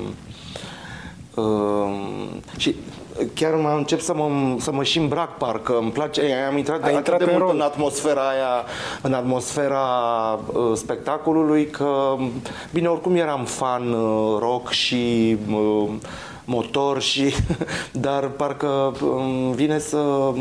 [1.35, 1.91] Uh,
[2.57, 2.75] și
[3.35, 6.93] chiar mă încep să mă, să mă și îmbrac parcă îmi place, am intrat, de,
[6.93, 8.65] intrat de mult în atmosfera aia,
[9.03, 9.85] în atmosfera
[10.53, 12.17] uh, spectacolului că,
[12.73, 15.89] bine, oricum eram fan uh, rock și uh,
[16.45, 17.35] motor și,
[18.07, 20.33] dar parcă um, vine să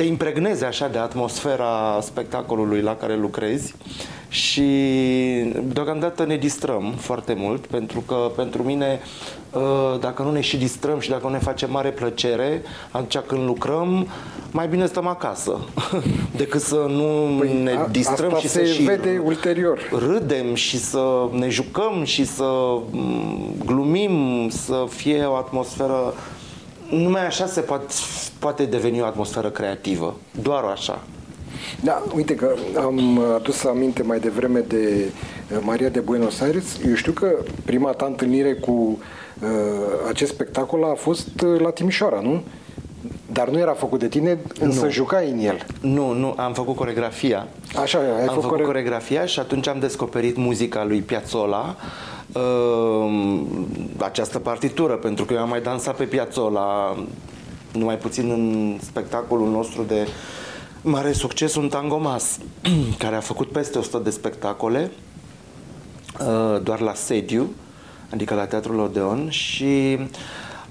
[0.00, 3.74] te impregnezi așa de atmosfera spectacolului la care lucrezi
[4.28, 4.62] și
[5.62, 9.00] deocamdată ne distrăm foarte mult pentru că pentru mine
[9.54, 13.44] ă, dacă nu ne și distrăm și dacă nu ne face mare plăcere atunci când
[13.44, 14.06] lucrăm
[14.50, 15.58] mai bine stăm acasă
[16.36, 19.78] decât să nu păi, ne distrăm și să și vede ulterior.
[19.92, 22.78] râdem și să ne jucăm și să
[23.64, 26.14] glumim, să fie o atmosferă
[26.90, 27.94] numai așa se poate,
[28.38, 30.16] poate deveni o atmosferă creativă.
[30.42, 31.02] Doar așa.
[31.80, 35.12] Da, uite că am adus aminte mai devreme de
[35.52, 36.78] uh, Maria de Buenos Aires.
[36.88, 39.48] Eu știu că prima ta întâlnire cu uh,
[40.08, 42.42] acest spectacol a fost uh, la Timișoara, nu?
[43.32, 44.90] Dar nu era făcut de tine, însă nu.
[44.90, 45.66] jucai în el.
[45.80, 47.48] Nu, nu, am făcut coregrafia.
[47.82, 52.19] Așa, ai am făcut, făcut coregrafia și atunci am descoperit muzica lui Piazzolla uh,
[53.96, 56.96] această partitură, pentru că eu am mai dansat pe Piazzolla
[57.72, 60.08] numai puțin în spectacolul nostru de
[60.82, 62.38] Mare succes un tangomas
[62.98, 64.90] care a făcut peste 100 de spectacole
[66.20, 67.50] uh, doar la sediu,
[68.12, 69.98] adică la Teatrul Odeon și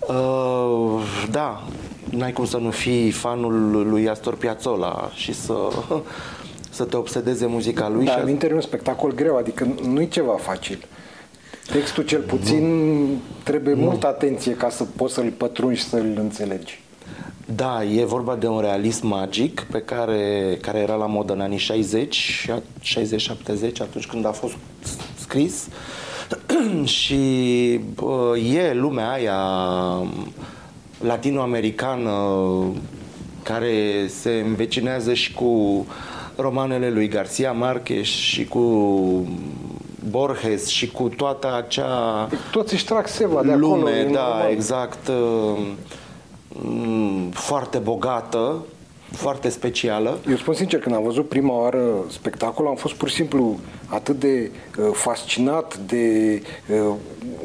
[0.07, 1.63] uh, da,
[2.09, 5.53] n-ai cum să nu fii fanul lui Astor Piazzolla și să,
[6.69, 8.05] să te obsedeze muzica lui.
[8.05, 10.87] Da, și în interior un spectacol greu, adică nu-i ceva facil.
[11.71, 13.81] Textul cel puțin trebuie nu.
[13.81, 16.81] multă atenție ca să poți să-l pătrungi, să-l înțelegi.
[17.55, 21.57] Da, e vorba de un realism magic pe care, care era la modă în anii
[21.57, 24.53] 60, 60-70, atunci când a fost
[25.19, 25.67] scris.
[26.99, 27.19] și
[27.93, 29.41] bă, e lumea aia
[31.01, 32.11] latinoamericană
[33.43, 35.85] care se învecinează și cu
[36.35, 39.27] romanele lui Garcia Marquez și cu
[40.09, 44.13] Borges și cu toată acea Toți își trag seva de lume, acolo.
[44.13, 44.51] da, normal.
[44.51, 45.57] exact, uh,
[46.47, 48.55] mm, foarte bogată,
[49.11, 50.19] foarte specială.
[50.29, 54.19] Eu spun sincer, când am văzut prima oară spectacolul, am fost pur și simplu atât
[54.19, 56.93] de uh, fascinat de, uh,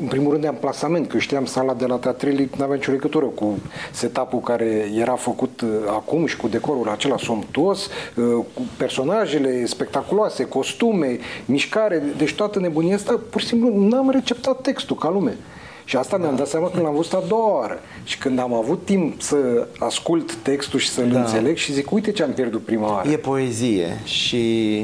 [0.01, 2.91] în primul rând, de amplasament, că eu știam sala de la Teatrelii, nu avea nicio
[2.91, 3.59] legătură cu
[3.93, 8.25] setup-ul care era făcut uh, acum și cu decorul acela somptuos, uh,
[8.55, 14.97] cu personajele spectaculoase, costume, mișcare, deci toată nebunia asta, pur și simplu n-am receptat textul
[14.97, 15.37] ca lume.
[15.85, 17.79] Și asta mi-am dat seama când l-am văzut a doua oară.
[18.05, 21.19] Și când am avut timp să ascult textul și să-l Da.
[21.21, 23.09] înțeleg și zic, uite ce am pierdut prima oară.
[23.09, 24.77] E poezie și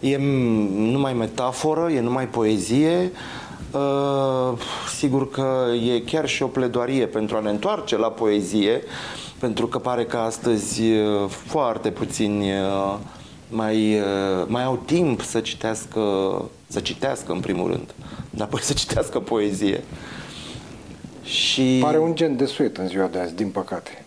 [0.00, 3.10] e m- numai metaforă, e numai poezie.
[3.72, 4.58] Uh,
[4.98, 8.82] sigur că e chiar și o pledoarie pentru a ne întoarce la poezie,
[9.38, 12.94] pentru că pare că astăzi uh, foarte puțini uh,
[13.50, 16.00] mai, uh, mai au timp să citească,
[16.66, 17.94] să citească în primul rând,
[18.30, 19.84] dar apoi să citească poezie.
[21.26, 24.04] Și Pare un gen de suet în ziua de azi, din păcate.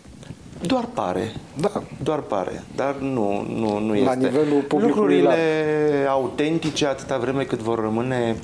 [0.66, 1.32] doar pare.
[1.60, 1.82] Da.
[2.02, 4.06] Doar pare, dar nu, nu, nu este.
[4.06, 8.36] La nivelul publicului Lucrurile autentice, atâta vreme cât vor rămâne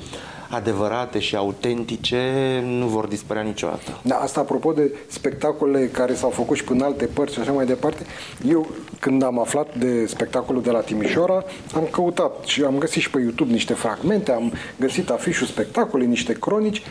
[0.50, 2.20] adevărate și autentice,
[2.66, 4.00] nu vor dispărea niciodată.
[4.02, 7.52] Da, asta apropo de spectacole care s-au făcut și până în alte părți și așa
[7.52, 8.06] mai departe,
[8.48, 8.66] eu
[9.00, 13.20] când am aflat de spectacolul de la Timișoara, am căutat și am găsit și pe
[13.20, 16.82] YouTube niște fragmente, am găsit afișul spectacolului, niște cronici,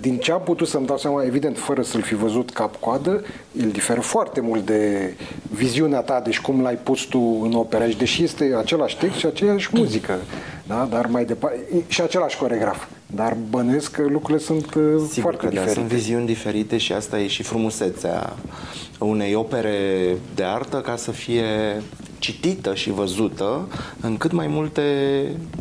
[0.00, 3.24] din ce am putut să-mi dau seama, evident, fără să-l fi văzut cap-coadă,
[3.60, 5.14] el diferă foarte mult de
[5.50, 9.26] viziunea ta, deci cum l-ai pus tu în opera și deși este același text și
[9.26, 10.18] aceeași muzică,
[10.66, 10.88] da?
[10.90, 15.44] dar mai departe, și același coregraf, dar bănuiesc că lucrurile sunt uh, Sigur foarte că
[15.44, 15.72] da, diferite.
[15.72, 18.36] sunt viziuni diferite și asta e și frumusețea
[18.98, 21.44] unei opere de artă ca să fie
[22.20, 23.68] citită și văzută
[24.00, 24.82] în cât mai multe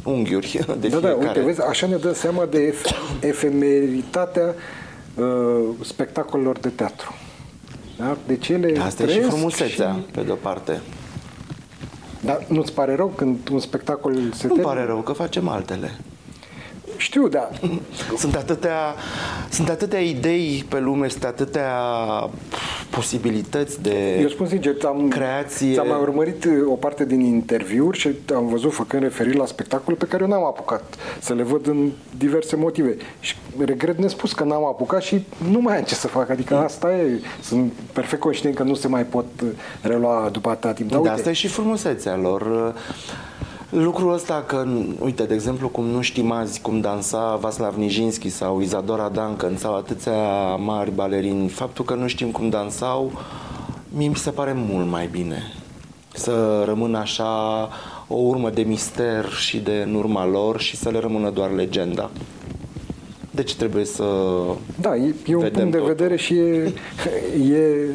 [0.04, 1.28] unghiuri de Da, da, fiecare.
[1.28, 4.56] uite, vezi, așa ne dăm seama de ef- efemeritatea
[5.16, 5.26] uh,
[5.84, 7.16] spectacolelor de teatru.
[7.98, 8.18] Da?
[8.28, 10.12] Deci ele Asta e și trăiesc frumusețea, Și...
[10.12, 10.82] pe de-o parte.
[12.22, 14.62] Dar nu-ți pare rău când un spectacol se Nu termină?
[14.62, 16.00] pare rău că facem altele.
[17.00, 17.50] Știu, da.
[18.18, 18.78] Sunt atâtea,
[19.50, 21.72] sunt atâtea idei pe lume, sunt atâtea
[22.90, 25.74] posibilități de Eu spun sincer, am, creație.
[25.74, 29.98] ți-am mai urmărit uh, o parte din interviuri și am văzut făcând referiri la spectacole
[29.98, 32.98] pe care eu n-am apucat să le văd în diverse motive.
[33.20, 33.36] Și
[33.66, 36.30] regret nespus că n-am apucat și nu mai am ce să fac.
[36.30, 37.22] Adică asta e.
[37.42, 39.50] Sunt perfect conștient că nu se mai pot uh,
[39.82, 40.90] relua după atâta timp.
[40.90, 42.74] Dar Da, uite, asta e și frumusețea lor.
[43.70, 44.68] Lucrul ăsta că,
[45.00, 49.76] uite, de exemplu, cum nu știm azi cum dansa Vaslav Nijinsky sau Izadora Duncan sau
[49.76, 53.12] atâția mari balerini, faptul că nu știm cum dansau,
[53.90, 55.42] mie mi se pare mult mai bine
[56.14, 57.70] să rămână așa
[58.08, 62.10] o urmă de mister și de în urma lor și să le rămână doar legenda.
[63.32, 64.04] Deci trebuie să
[64.82, 65.94] Da, e, e un Vedem punct de totul.
[65.94, 66.74] vedere și e,
[67.54, 67.88] e,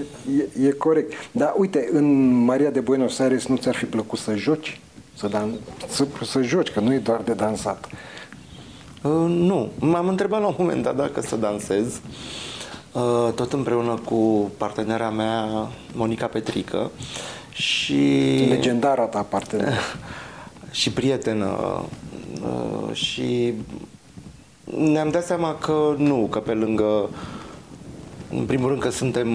[0.60, 1.12] e, e corect.
[1.32, 4.80] Dar uite, în Maria de Buenos Aires nu ți-ar fi plăcut să joci?
[5.16, 5.54] Să, dan,
[5.88, 7.88] să, să joci, că nu e doar de dansat.
[9.02, 12.00] Uh, nu, m-am întrebat la un moment dat dacă să dansez,
[12.92, 16.90] uh, tot împreună cu partenera mea, Monica Petrică,
[17.52, 17.94] și,
[18.48, 19.68] Legendara ta parte.
[20.70, 21.82] și prietenă.
[22.42, 23.52] Uh, și
[24.78, 27.10] ne-am dat seama că nu, că pe lângă,
[28.30, 29.28] în primul rând că suntem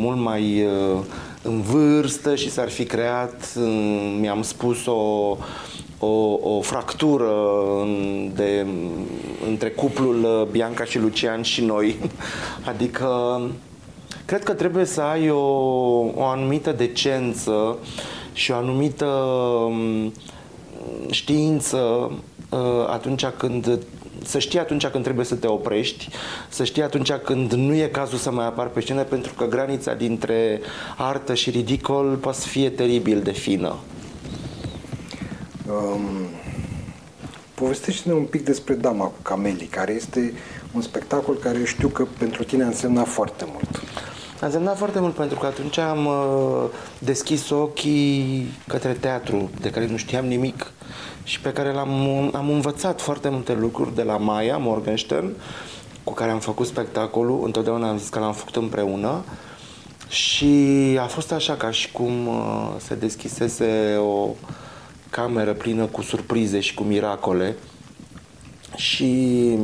[0.00, 0.98] mult mai uh,
[1.42, 5.36] în vârstă și s-ar fi creat, uh, mi-am spus, o,
[5.98, 7.32] o, o fractură
[7.80, 8.66] în, de,
[9.48, 11.96] între cuplul uh, Bianca și Lucian și noi.
[12.70, 13.40] Adică
[14.24, 15.36] cred că trebuie să ai o,
[16.14, 17.76] o anumită decență
[18.32, 20.12] și o anumită um,
[21.10, 22.10] știință
[22.50, 23.78] uh, atunci când
[24.24, 26.08] să știi atunci când trebuie să te oprești,
[26.48, 29.94] să știi atunci când nu e cazul să mai apar pe scenă, pentru că granița
[29.94, 30.60] dintre
[30.96, 33.76] artă și ridicol poate să fie teribil de fină.
[35.68, 36.28] Um,
[37.54, 40.34] povestește-ne un pic despre Dama cu Camelii, care este
[40.72, 43.82] un spectacol care știu că pentru tine a însemnat foarte mult.
[44.42, 46.64] A însemnat foarte mult pentru că atunci am uh,
[46.98, 50.72] deschis ochii către teatru, de care nu știam nimic
[51.22, 51.90] și pe care l-am
[52.34, 55.30] am învățat foarte multe lucruri de la Maya Morgenstern,
[56.04, 59.24] cu care am făcut spectacolul, întotdeauna am zis că l-am făcut împreună.
[60.08, 60.54] Și
[61.00, 64.28] a fost așa ca și cum uh, se deschisese o
[65.10, 67.56] cameră plină cu surprize și cu miracole.
[68.76, 69.56] Și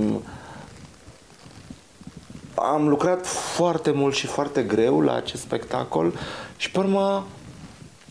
[2.62, 6.12] am lucrat foarte mult și foarte greu la acest spectacol
[6.56, 7.26] și pe urmă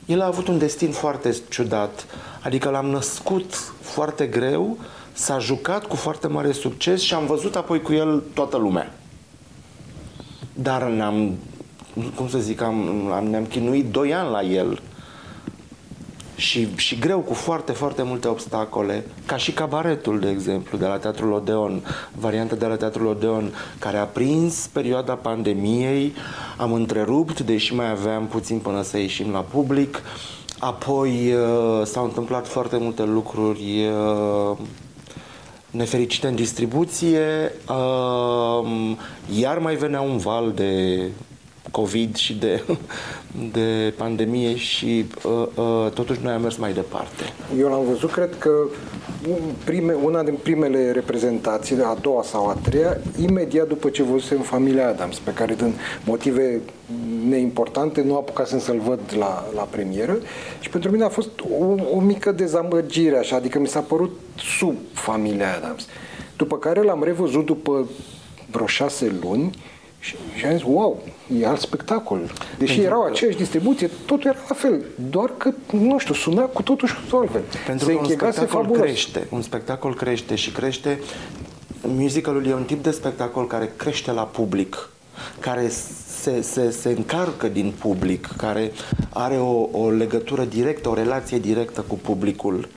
[0.05, 2.05] el a avut un destin foarte ciudat.
[2.43, 4.77] Adică l-am născut foarte greu,
[5.13, 8.93] s-a jucat cu foarte mare succes și am văzut apoi cu el toată lumea.
[10.53, 11.37] Dar ne-am,
[12.15, 14.81] cum să zic, am, am, ne-am chinuit doi ani la el
[16.37, 20.97] și, și greu, cu foarte, foarte multe obstacole, ca și cabaretul, de exemplu, de la
[20.97, 21.81] Teatrul Odeon,
[22.19, 26.13] varianta de la Teatrul Odeon, care a prins perioada pandemiei,
[26.57, 30.01] am întrerupt, deși mai aveam puțin până să ieșim la public,
[30.59, 34.57] apoi uh, s-au întâmplat foarte multe lucruri uh,
[35.71, 38.95] nefericite în distribuție, uh,
[39.39, 41.01] iar mai venea un val de
[41.71, 42.63] COVID și de,
[43.51, 47.23] de pandemie și uh, uh, totuși noi am mers mai departe.
[47.59, 48.51] Eu l-am văzut, cred că
[49.63, 54.87] prime, una din primele reprezentații, a doua sau a treia, imediat după ce văzusem familia
[54.87, 55.73] Adams, pe care din
[56.05, 56.61] motive
[57.27, 60.17] neimportante nu apucasem să-l văd la, la premieră
[60.59, 64.19] și pentru mine a fost o, o mică dezamăgire, așa, adică mi s-a părut
[64.57, 65.87] sub familia Adams.
[66.37, 67.89] După care l-am revăzut după
[68.51, 69.51] vreo șase luni
[69.99, 71.03] și, și am zis, wow,
[71.39, 72.19] e alt spectacol.
[72.57, 73.09] Deși Pentru erau că...
[73.11, 74.85] aceeași distribuție, totul era la fel.
[75.09, 77.41] Doar că, nu știu, suna cu totul și cu altfel.
[77.65, 78.81] Pentru Se că un spectacol fabulos.
[78.81, 79.27] crește.
[79.29, 80.99] Un spectacol crește și crește.
[81.81, 84.89] Musicalul e un tip de spectacol care crește la public
[85.39, 85.71] care
[86.21, 88.71] se, se, se încarcă din public, care
[89.13, 92.67] are o, o legătură directă, o relație directă cu publicul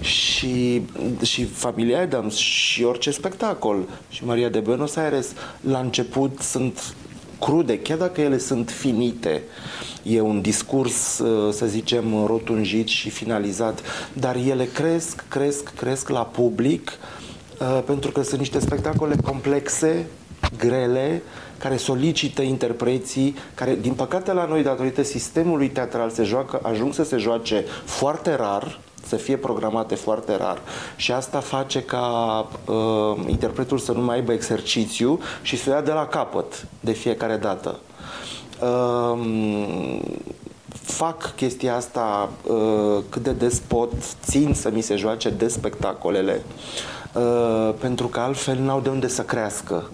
[0.00, 0.82] și,
[1.22, 6.94] și familia Adams și orice spectacol și Maria de Buenos Aires la început sunt
[7.40, 9.42] crude, chiar dacă ele sunt finite.
[10.02, 13.82] E un discurs, să zicem, rotunjit și finalizat,
[14.12, 16.92] dar ele cresc, cresc, cresc la public
[17.60, 20.06] uh, pentru că sunt niște spectacole complexe,
[20.58, 21.22] grele,
[21.58, 27.04] care solicită interpreții, care, din păcate, la noi, datorită sistemului teatral, se joacă, ajung să
[27.04, 30.58] se joace foarte rar, să fie programate foarte rar.
[30.96, 35.92] Și asta face ca uh, interpretul să nu mai aibă exercițiu și să ia de
[35.92, 37.78] la capăt de fiecare dată.
[38.60, 39.18] Uh,
[40.84, 43.92] fac chestia asta uh, cât de des pot,
[44.24, 46.44] țin să mi se joace de spectacolele,
[47.14, 49.90] uh, pentru că altfel n-au de unde să crească.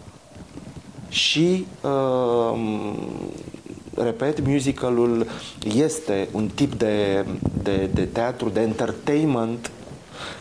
[1.09, 2.59] Și uh,
[3.97, 5.27] repet, musicalul
[5.77, 7.25] este un tip de,
[7.63, 9.71] de, de teatru, de entertainment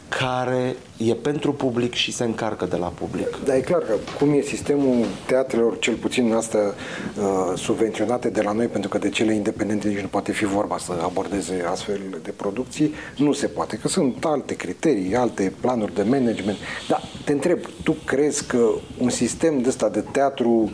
[0.10, 3.28] care e pentru public și se încarcă de la public.
[3.46, 8.52] Da, e clar că cum e sistemul teatrelor, cel puțin astea uh, subvenționate de la
[8.52, 12.32] noi, pentru că de cele independente nici nu poate fi vorba să abordeze astfel de
[12.32, 16.58] producții, nu se poate, că sunt alte criterii, alte planuri de management.
[16.88, 20.72] Dar te întreb, tu crezi că un sistem de ăsta de teatru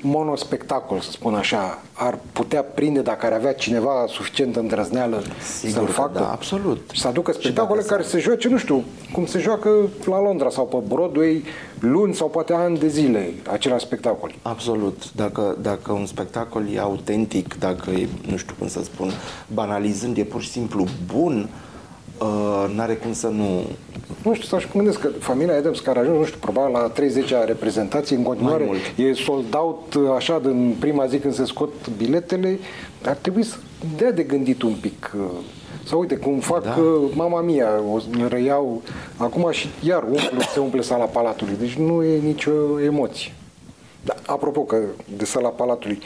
[0.00, 5.22] monospectacol, să spun așa, ar putea prinde dacă ar avea cineva suficient îndrăzneală
[5.70, 6.18] să-l facă?
[6.18, 6.90] Da, absolut.
[6.92, 9.70] Și să aducă spectacole care să joace, nu știu, cum se joacă
[10.04, 11.44] la Londra sau pe Broadway
[11.78, 14.34] luni sau poate ani de zile același spectacol.
[14.42, 15.12] Absolut.
[15.12, 19.10] Dacă, dacă un spectacol e autentic, dacă e, nu știu cum să spun,
[19.54, 21.63] banalizând, e pur și simplu bun, uh,
[22.74, 23.64] n-are cum să nu...
[24.22, 26.92] Nu știu, stau și gândesc că familia Adams care a ajuns, nu știu, probabil la
[26.92, 31.88] 30-a reprezentație, în continuare e sold out uh, așa din prima zi când se scot
[31.96, 32.58] biletele,
[33.04, 33.56] ar trebui să
[33.96, 35.12] dea de gândit un pic.
[35.16, 35.22] Uh,
[35.84, 36.76] sau uite, cum fac da.
[36.80, 37.98] Uh, mama mia, o
[38.28, 38.82] reiau
[39.16, 41.56] acum și iar umple, se umple sala Palatului.
[41.58, 43.32] Deci nu e nicio emoție.
[44.04, 44.76] Da, apropo că
[45.16, 45.98] de sala Palatului,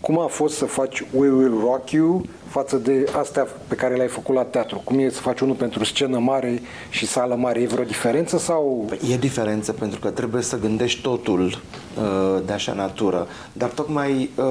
[0.00, 4.08] cum a fost să faci We Will Rock You față de astea pe care le-ai
[4.08, 4.80] făcut la teatru?
[4.84, 7.60] Cum e să faci unul pentru scenă mare și sală mare?
[7.60, 8.84] E vreo diferență sau...
[8.88, 13.26] Păi, e diferență pentru că trebuie să gândești totul uh, de așa natură.
[13.52, 14.44] Dar tocmai uh,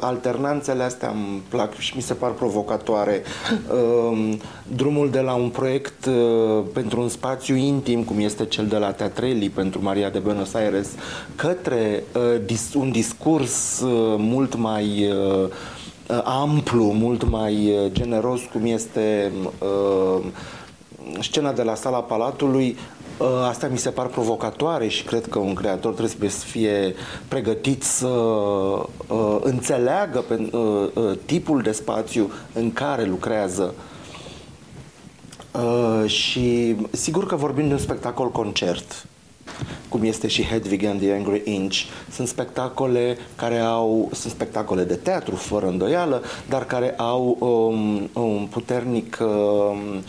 [0.00, 3.22] alternanțele astea îmi plac și mi se par provocatoare.
[3.72, 4.36] Uh,
[4.76, 8.92] drumul de la un proiect uh, pentru un spațiu intim, cum este cel de la
[8.92, 10.88] Teatreli pentru Maria de Buenos Aires,
[11.36, 15.48] către uh, dis- un discurs uh, mult mai uh,
[16.24, 20.24] amplu, mult mai uh, generos, cum este uh,
[21.20, 22.76] scena de la sala Palatului,
[23.18, 26.94] uh, Asta mi se par provocatoare și cred că un creator trebuie să fie
[27.28, 33.74] pregătit să uh, înțeleagă pe, uh, uh, tipul de spațiu în care lucrează.
[35.52, 39.06] Uh, și sigur că vorbim de un spectacol concert
[39.88, 41.76] cum este și Hedwig and the Angry Inch.
[42.10, 48.46] Sunt spectacole care au, sunt spectacole de teatru, fără îndoială, dar care au um, un
[48.50, 50.02] puternic um,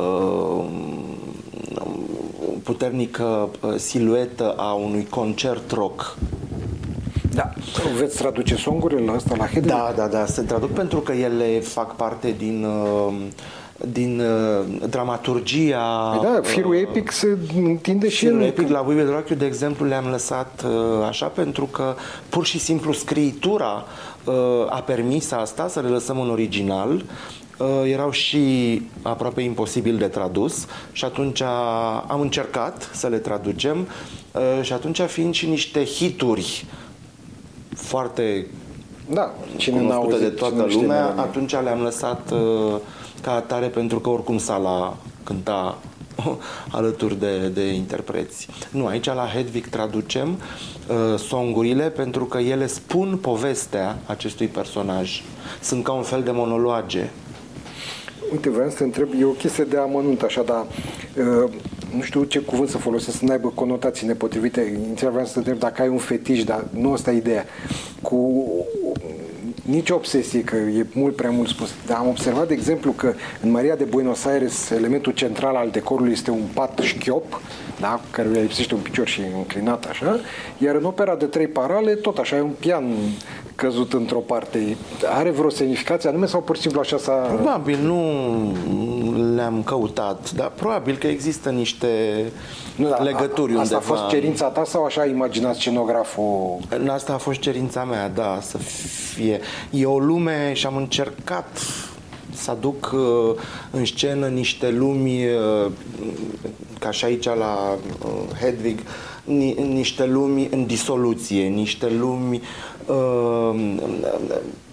[0.00, 0.70] um,
[2.62, 6.16] puternică uh, siluetă a unui concert rock.
[7.34, 7.52] Da.
[7.98, 9.66] Veți traduce songurile la asta la Hedwig?
[9.66, 13.12] Da, da, da, se traduc pentru că ele fac parte din uh,
[13.88, 16.16] din uh, dramaturgia...
[16.20, 20.06] Păi da, firul epic se întinde și Firul epic la Wibe Dracu, de exemplu, le-am
[20.10, 21.94] lăsat uh, așa pentru că
[22.28, 23.84] pur și simplu scriitura
[24.24, 24.34] uh,
[24.68, 27.04] a permis asta, să le lăsăm în original,
[27.58, 31.42] uh, erau și aproape imposibil de tradus și atunci
[32.06, 33.86] am încercat să le traducem
[34.32, 36.66] uh, și atunci fiind și niște hituri
[37.74, 38.46] foarte
[39.10, 42.80] da, cine cunoscute de toată lumea, atunci le-am lăsat uh,
[43.22, 45.78] ca atare pentru că oricum sala cânta
[46.78, 48.48] alături de, de interpreți.
[48.70, 55.22] Nu, aici la Hedwig traducem uh, songurile pentru că ele spun povestea acestui personaj.
[55.60, 57.10] Sunt ca un fel de monologe.
[58.32, 60.66] Uite, vreau să te întreb, e o chestie de amănunt așa, dar
[61.16, 61.50] uh,
[61.96, 64.80] nu știu ce cuvânt să folosesc să n-aibă conotații nepotrivite.
[64.86, 67.44] Inițial vreau să te întreb dacă ai un fetiș, dar nu asta e ideea.
[68.02, 68.44] Cu
[69.62, 73.50] nici obsesie, că e mult prea mult spus, dar am observat, de exemplu, că în
[73.50, 77.40] Maria de Buenos Aires elementul central al decorului este un pat șchiop,
[77.80, 80.20] da, care îi lipsește un picior și înclinat așa,
[80.58, 82.84] iar în opera de trei parale, tot așa, e un pian
[83.54, 84.76] căzut într-o parte.
[85.14, 87.12] Are vreo semnificație anume sau pur și simplu așa s-a...
[87.12, 88.02] Probabil nu
[89.34, 91.86] le-am căutat, dar probabil că există niște
[92.76, 93.94] nu, da, legături a, Asta undeva.
[93.94, 96.58] a fost cerința ta sau așa a imaginat scenograful?
[96.88, 99.40] Asta a fost cerința mea, da, să fie.
[99.70, 101.58] E o lume și am încercat
[102.34, 103.40] să aduc uh,
[103.70, 105.70] în scenă niște lumi, uh,
[106.78, 108.78] ca și aici la uh, Hedwig,
[109.72, 112.42] niște lumi în disoluție, niște lumi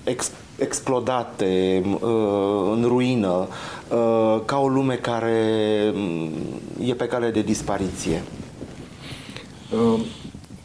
[0.03, 1.83] ex, explodate,
[2.71, 3.47] în ruină,
[4.45, 6.29] ca o lume care mm,
[6.83, 8.23] e pe cale de dispariție.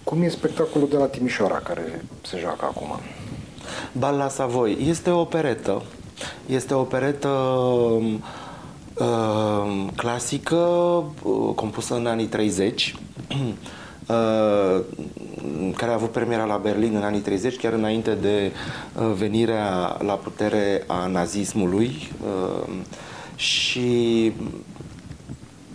[0.05, 3.01] Cum e spectacolul de la Timișoara care se joacă acum?
[3.93, 4.77] Bal la Savoy.
[4.89, 5.83] Este o operetă.
[6.47, 7.29] Este o operetă
[8.99, 10.57] uh, clasică,
[11.23, 12.95] uh, compusă în anii 30,
[13.31, 13.37] uh,
[15.77, 18.53] care a avut premiera la Berlin în anii 30, chiar înainte de
[18.99, 22.11] uh, venirea la putere a nazismului.
[22.23, 22.69] Uh,
[23.37, 24.33] și,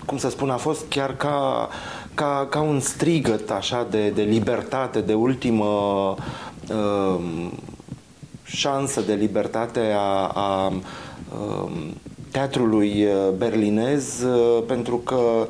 [0.06, 1.70] cum să spun, a fost chiar ca,
[2.14, 5.66] ca, ca un strigăt așa de, de libertate, de ultimă
[6.70, 7.20] uh,
[8.44, 11.72] șansă de libertate a, a um,
[12.32, 15.48] teatrului uh, berlinez uh, pentru că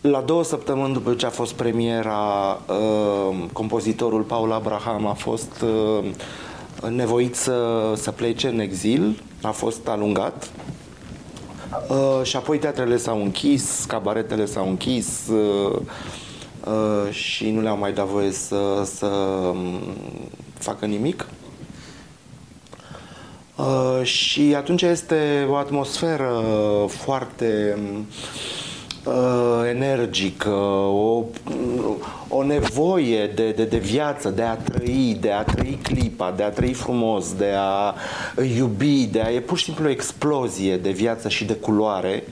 [0.00, 5.64] la două săptămâni după ce a fost premiera, uh, compozitorul Paul Abraham a fost
[6.88, 10.50] nevoit să, să plece în exil, a fost alungat
[12.22, 15.30] și apoi teatrele s-au închis, cabaretele s-au închis
[17.10, 19.80] și nu le-au mai dat voie să, să um,
[20.58, 21.26] facă nimic.
[23.56, 26.42] Uh, și atunci este o atmosferă
[26.88, 27.98] foarte uh,
[29.68, 31.24] energică, o,
[32.28, 36.50] o nevoie de, de, de viață, de a trăi, de a trăi clipa, de a
[36.50, 37.94] trăi frumos, de a
[38.56, 42.24] iubi, de a e pur și simplu o explozie de viață și de culoare,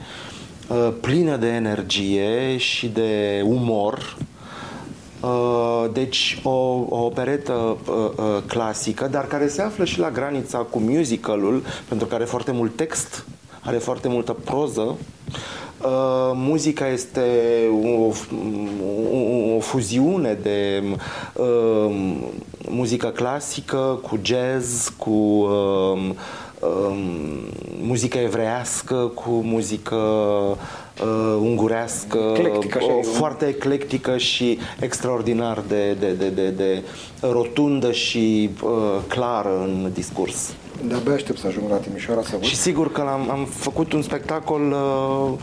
[0.68, 4.16] uh, plină de energie și de umor
[5.24, 6.50] Uh, deci o,
[6.88, 12.06] o operetă uh, uh, clasică, dar care se află și la granița cu musicalul, pentru
[12.06, 13.24] că are foarte mult text,
[13.60, 14.96] are foarte multă proză.
[15.84, 17.20] Uh, muzica este
[17.82, 18.12] o,
[19.12, 20.82] o, o fuziune de
[21.34, 21.94] uh,
[22.68, 26.10] muzică clasică cu jazz, cu uh,
[26.60, 26.96] um,
[27.82, 33.02] muzică evreiască cu muzică uh, ungurească, Eclectică, așa o, e.
[33.02, 36.82] foarte eclectică și extraordinar de, de, de, de, de
[37.20, 38.70] rotundă și uh,
[39.08, 40.54] clară în discurs.
[40.86, 42.42] De-abia aștept să ajung la Timișoara să văd.
[42.42, 45.38] Și sigur că am, am făcut un spectacol uh,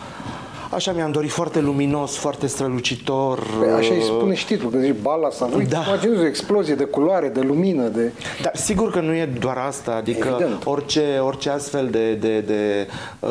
[0.72, 3.40] Așa mi-am dorit foarte luminos, foarte strălucitor.
[3.60, 5.64] Păi așa îi uh, spune și titlul, că zici bala să da.
[5.70, 5.84] Da.
[5.88, 8.12] imaginezi o explozie de culoare, de lumină, de...
[8.42, 10.66] Dar sigur că nu e doar asta, adică Evident.
[10.66, 12.88] orice, orice astfel de, de, de
[13.20, 13.30] uh,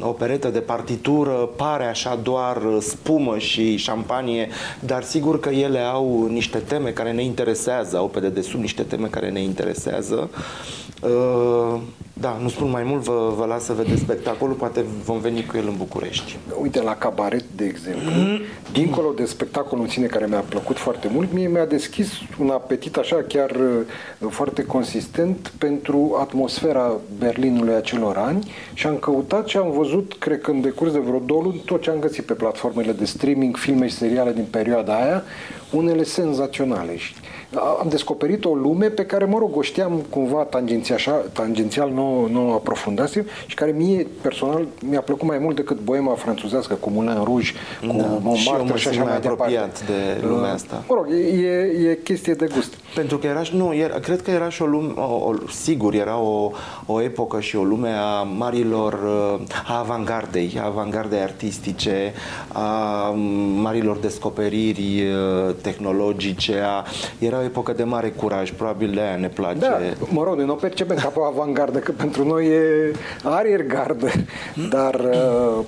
[0.00, 4.48] operetă de partitură pare așa doar spumă și șampanie,
[4.80, 9.06] dar sigur că ele au niște teme care ne interesează, au pe dedesubt niște teme
[9.06, 10.30] care ne interesează.
[10.32, 10.87] Uh,
[12.20, 15.56] da, nu spun mai mult, vă, vă las să vedeți spectacolul, poate vom veni cu
[15.56, 16.38] el în București.
[16.60, 18.10] Uite, la cabaret, de exemplu,
[18.72, 22.96] dincolo de spectacolul în sine care mi-a plăcut foarte mult, mie mi-a deschis un apetit
[22.96, 29.70] așa chiar uh, foarte consistent pentru atmosfera Berlinului acelor ani și am căutat și am
[29.70, 32.92] văzut, cred că în decurs de vreo două luni, tot ce am găsit pe platformele
[32.92, 35.22] de streaming, filme și seriale din perioada aia,
[35.70, 36.96] unele senzaționale.
[36.96, 37.14] Și
[37.56, 42.28] am descoperit o lume pe care, mă rog, o știam cumva tangențial, așa, tangențial nu,
[42.30, 46.90] nu o aprofundasem și care mie, personal, mi-a plăcut mai mult decât boema franțuzească cu
[46.90, 49.56] Moulin Rouge, cu Da, și eu Montmartre mă și simt așa mai mai departe.
[49.56, 50.82] apropiat de lumea asta.
[50.88, 52.74] Mă rog, e, e, e chestie de gust.
[52.94, 55.94] Pentru că era și, nu, era, cred că era și o lume, o, o, sigur,
[55.94, 56.50] era o,
[56.86, 62.12] o epocă și o lume a marilor, uh, a avangardei, a avangardei artistice,
[62.52, 63.08] a
[63.54, 66.84] marilor descoperiri uh, tehnologice, a,
[67.18, 69.58] era o epocă de mare curaj, probabil de aia ne place.
[69.58, 69.78] Da,
[70.10, 72.92] mă rog, noi nu o percepem ca pe o avangardă, că pentru noi e
[73.22, 74.10] ariergardă,
[74.70, 75.64] dar uh,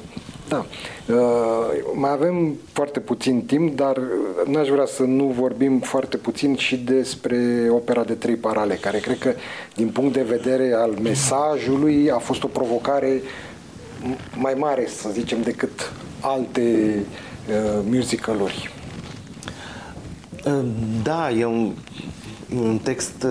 [0.51, 0.67] da,
[1.15, 4.01] uh, mai avem foarte puțin timp, dar
[4.47, 9.19] n-aș vrea să nu vorbim foarte puțin și despre opera de trei parale, care cred
[9.19, 9.33] că
[9.75, 13.23] din punct de vedere al mesajului a fost o provocare
[14.35, 16.95] mai mare, să zicem, decât alte
[17.49, 18.80] uh, musicaluri.
[21.03, 21.73] Da, e un,
[22.55, 23.27] e un text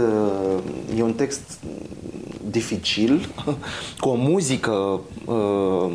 [0.95, 1.59] e un text
[2.49, 3.29] dificil,
[4.01, 5.91] cu o muzică uh,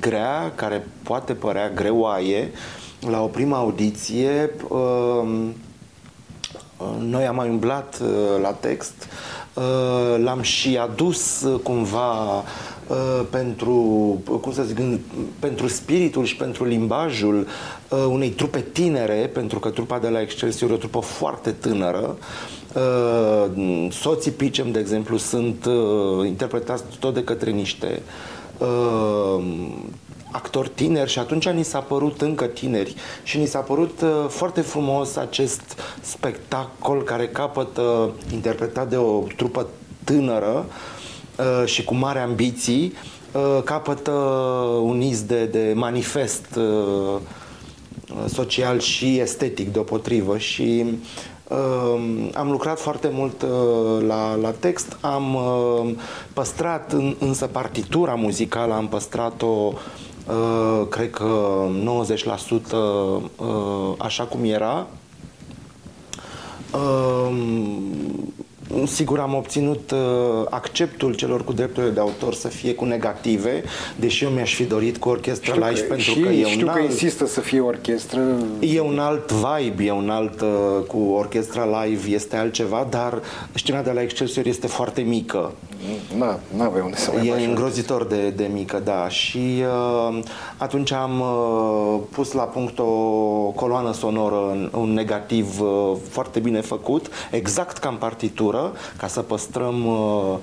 [0.00, 2.50] grea, care poate părea greoaie.
[3.10, 5.28] La o primă audiție, uh,
[6.98, 9.08] noi am mai umblat uh, la text,
[9.54, 12.42] uh, l-am și adus uh, cumva uh,
[13.30, 13.72] pentru,
[14.40, 14.98] cum să zic, în-
[15.38, 17.46] pentru spiritul și pentru limbajul
[17.88, 22.16] uh, unei trupe tinere, pentru că trupa de la Excelsior e o trupă foarte tânără.
[22.74, 28.02] Uh, Soții Picem, de exemplu, sunt uh, interpretați tot de către niște
[28.58, 29.44] uh,
[30.30, 34.60] actori tineri și atunci ni s-a părut încă tineri și ni s-a părut uh, foarte
[34.60, 39.66] frumos acest spectacol care capătă interpretat de o trupă
[40.04, 40.74] tânără uh,
[41.64, 42.92] și cu mari ambiții
[43.32, 44.10] uh, capătă
[44.82, 47.20] un iz de, de manifest uh,
[48.26, 50.84] social și estetic deopotrivă și
[51.48, 55.94] uh, am lucrat foarte mult uh, la, la text, am uh,
[56.32, 59.72] păstrat în, însă partitura muzicală, am păstrat-o
[60.26, 61.66] uh, cred că
[62.60, 63.22] 90% uh,
[63.98, 64.86] așa cum era.
[68.68, 69.98] Uh, sigur am obținut uh,
[70.50, 73.62] acceptul celor cu drepturile de autor să fie cu negative,
[73.96, 76.78] deși eu mi-aș fi dorit cu orchestra live pentru și că e știu un că
[76.78, 76.90] alt...
[76.90, 78.20] insistă să fie orchestră.
[78.60, 80.48] E un alt vibe, e un alt, uh,
[80.86, 83.22] cu orchestra live este altceva, dar
[83.54, 85.52] scena de la Excelsior este foarte mică.
[86.18, 89.08] Na, n-avea unde să mai E faci îngrozitor de, de mică, da.
[89.08, 89.62] Și
[90.08, 90.18] uh,
[90.56, 92.84] atunci am uh, pus la punct o
[93.54, 99.86] coloană sonoră, un negativ uh, foarte bine făcut, exact ca în partitură, ca să păstrăm
[99.86, 100.36] uh,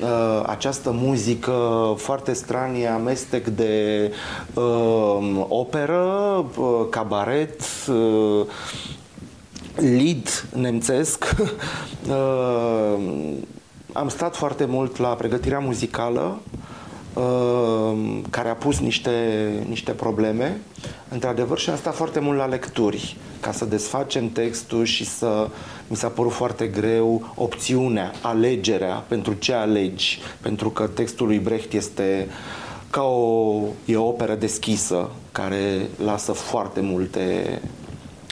[0.00, 4.12] uh, această muzică foarte stranie, amestec de
[4.54, 6.04] uh, operă,
[6.56, 8.46] uh, cabaret, uh,
[9.76, 11.24] lead nemțesc.
[12.08, 12.98] Uh,
[13.92, 16.38] am stat foarte mult la pregătirea muzicală,
[17.14, 19.10] uh, care a pus niște,
[19.68, 20.60] niște probleme,
[21.08, 25.48] într-adevăr, și am stat foarte mult la lecturi, ca să desfacem textul și să...
[25.86, 31.72] Mi s-a părut foarte greu opțiunea, alegerea, pentru ce alegi, pentru că textul lui Brecht
[31.72, 32.28] este
[32.90, 37.60] ca o, e o operă deschisă, care lasă foarte multe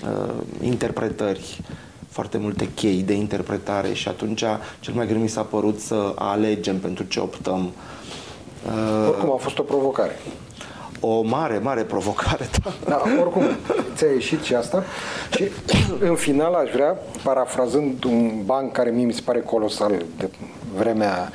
[0.05, 1.61] uh, interpretări,
[2.21, 4.45] foarte multe chei de interpretare și atunci
[4.81, 7.73] cel mai greu mi s-a părut să alegem pentru ce optăm.
[8.66, 10.18] Uh, Oricum a fost o provocare.
[11.01, 12.73] o mare, mare provocare, da.
[12.89, 13.43] Da, oricum,
[13.97, 14.85] ți-a ieșit și asta.
[15.37, 15.45] Și
[16.11, 20.31] în final aș vrea, parafrazând un banc care mie mi se pare colosal de
[20.77, 21.33] vremea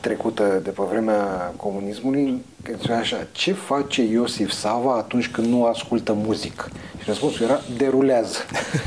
[0.00, 6.12] trecută de pe vremea comunismului, că așa, ce face Iosif Sava atunci când nu ascultă
[6.12, 6.68] muzică?
[6.98, 8.38] Și răspunsul era, derulează.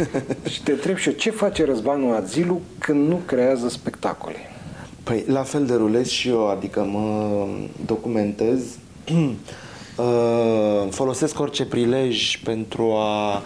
[0.52, 4.36] și te întreb și eu, ce face Răzvanul Azilu când nu creează spectacole?
[5.04, 7.48] Păi, la fel derulez și eu, adică mă
[7.86, 8.62] documentez,
[10.90, 13.42] folosesc orice prilej pentru a,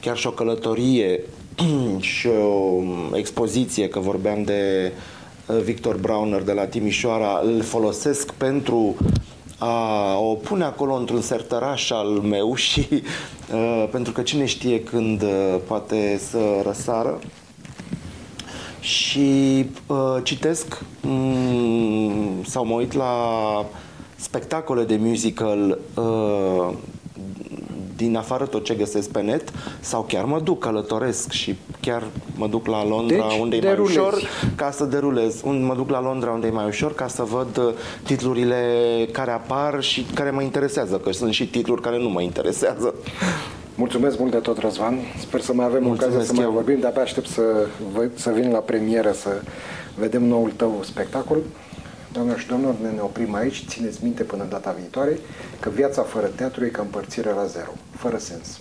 [0.00, 1.20] chiar și o călătorie
[1.98, 2.82] și o
[3.16, 4.92] expoziție, că vorbeam de
[5.46, 8.96] uh, Victor Browner de la Timișoara, îl folosesc pentru
[9.62, 15.22] a o pune acolo într-un sertăraș al meu și uh, pentru că cine știe când
[15.22, 17.18] uh, poate să răsară.
[18.80, 23.14] Și uh, citesc um, sau mă uit la
[24.16, 26.74] spectacole de musical uh,
[28.00, 32.02] din afară tot ce găsesc pe net sau chiar mă duc, călătoresc și chiar
[32.36, 34.14] mă duc la Londra deci, unde e mai ușor
[34.54, 35.42] ca să derulez.
[35.42, 38.56] Mă duc la Londra unde e mai ușor ca să văd uh, titlurile
[39.12, 42.94] care apar și care mă interesează, că sunt și titluri care nu mă interesează.
[43.74, 44.98] Mulțumesc mult de tot, Răzvan.
[45.18, 47.42] Sper să mai avem Mulțumesc ocazia să mai vorbim, de-abia aștept să,
[48.14, 49.30] să vin la premieră să
[49.94, 51.38] vedem noul tău spectacol.
[52.12, 53.64] Doamne și domnilor, ne, ne oprim aici.
[53.66, 55.18] Țineți minte până data viitoare
[55.60, 58.60] că viața fără teatru e ca împărțire la zero, fără sens.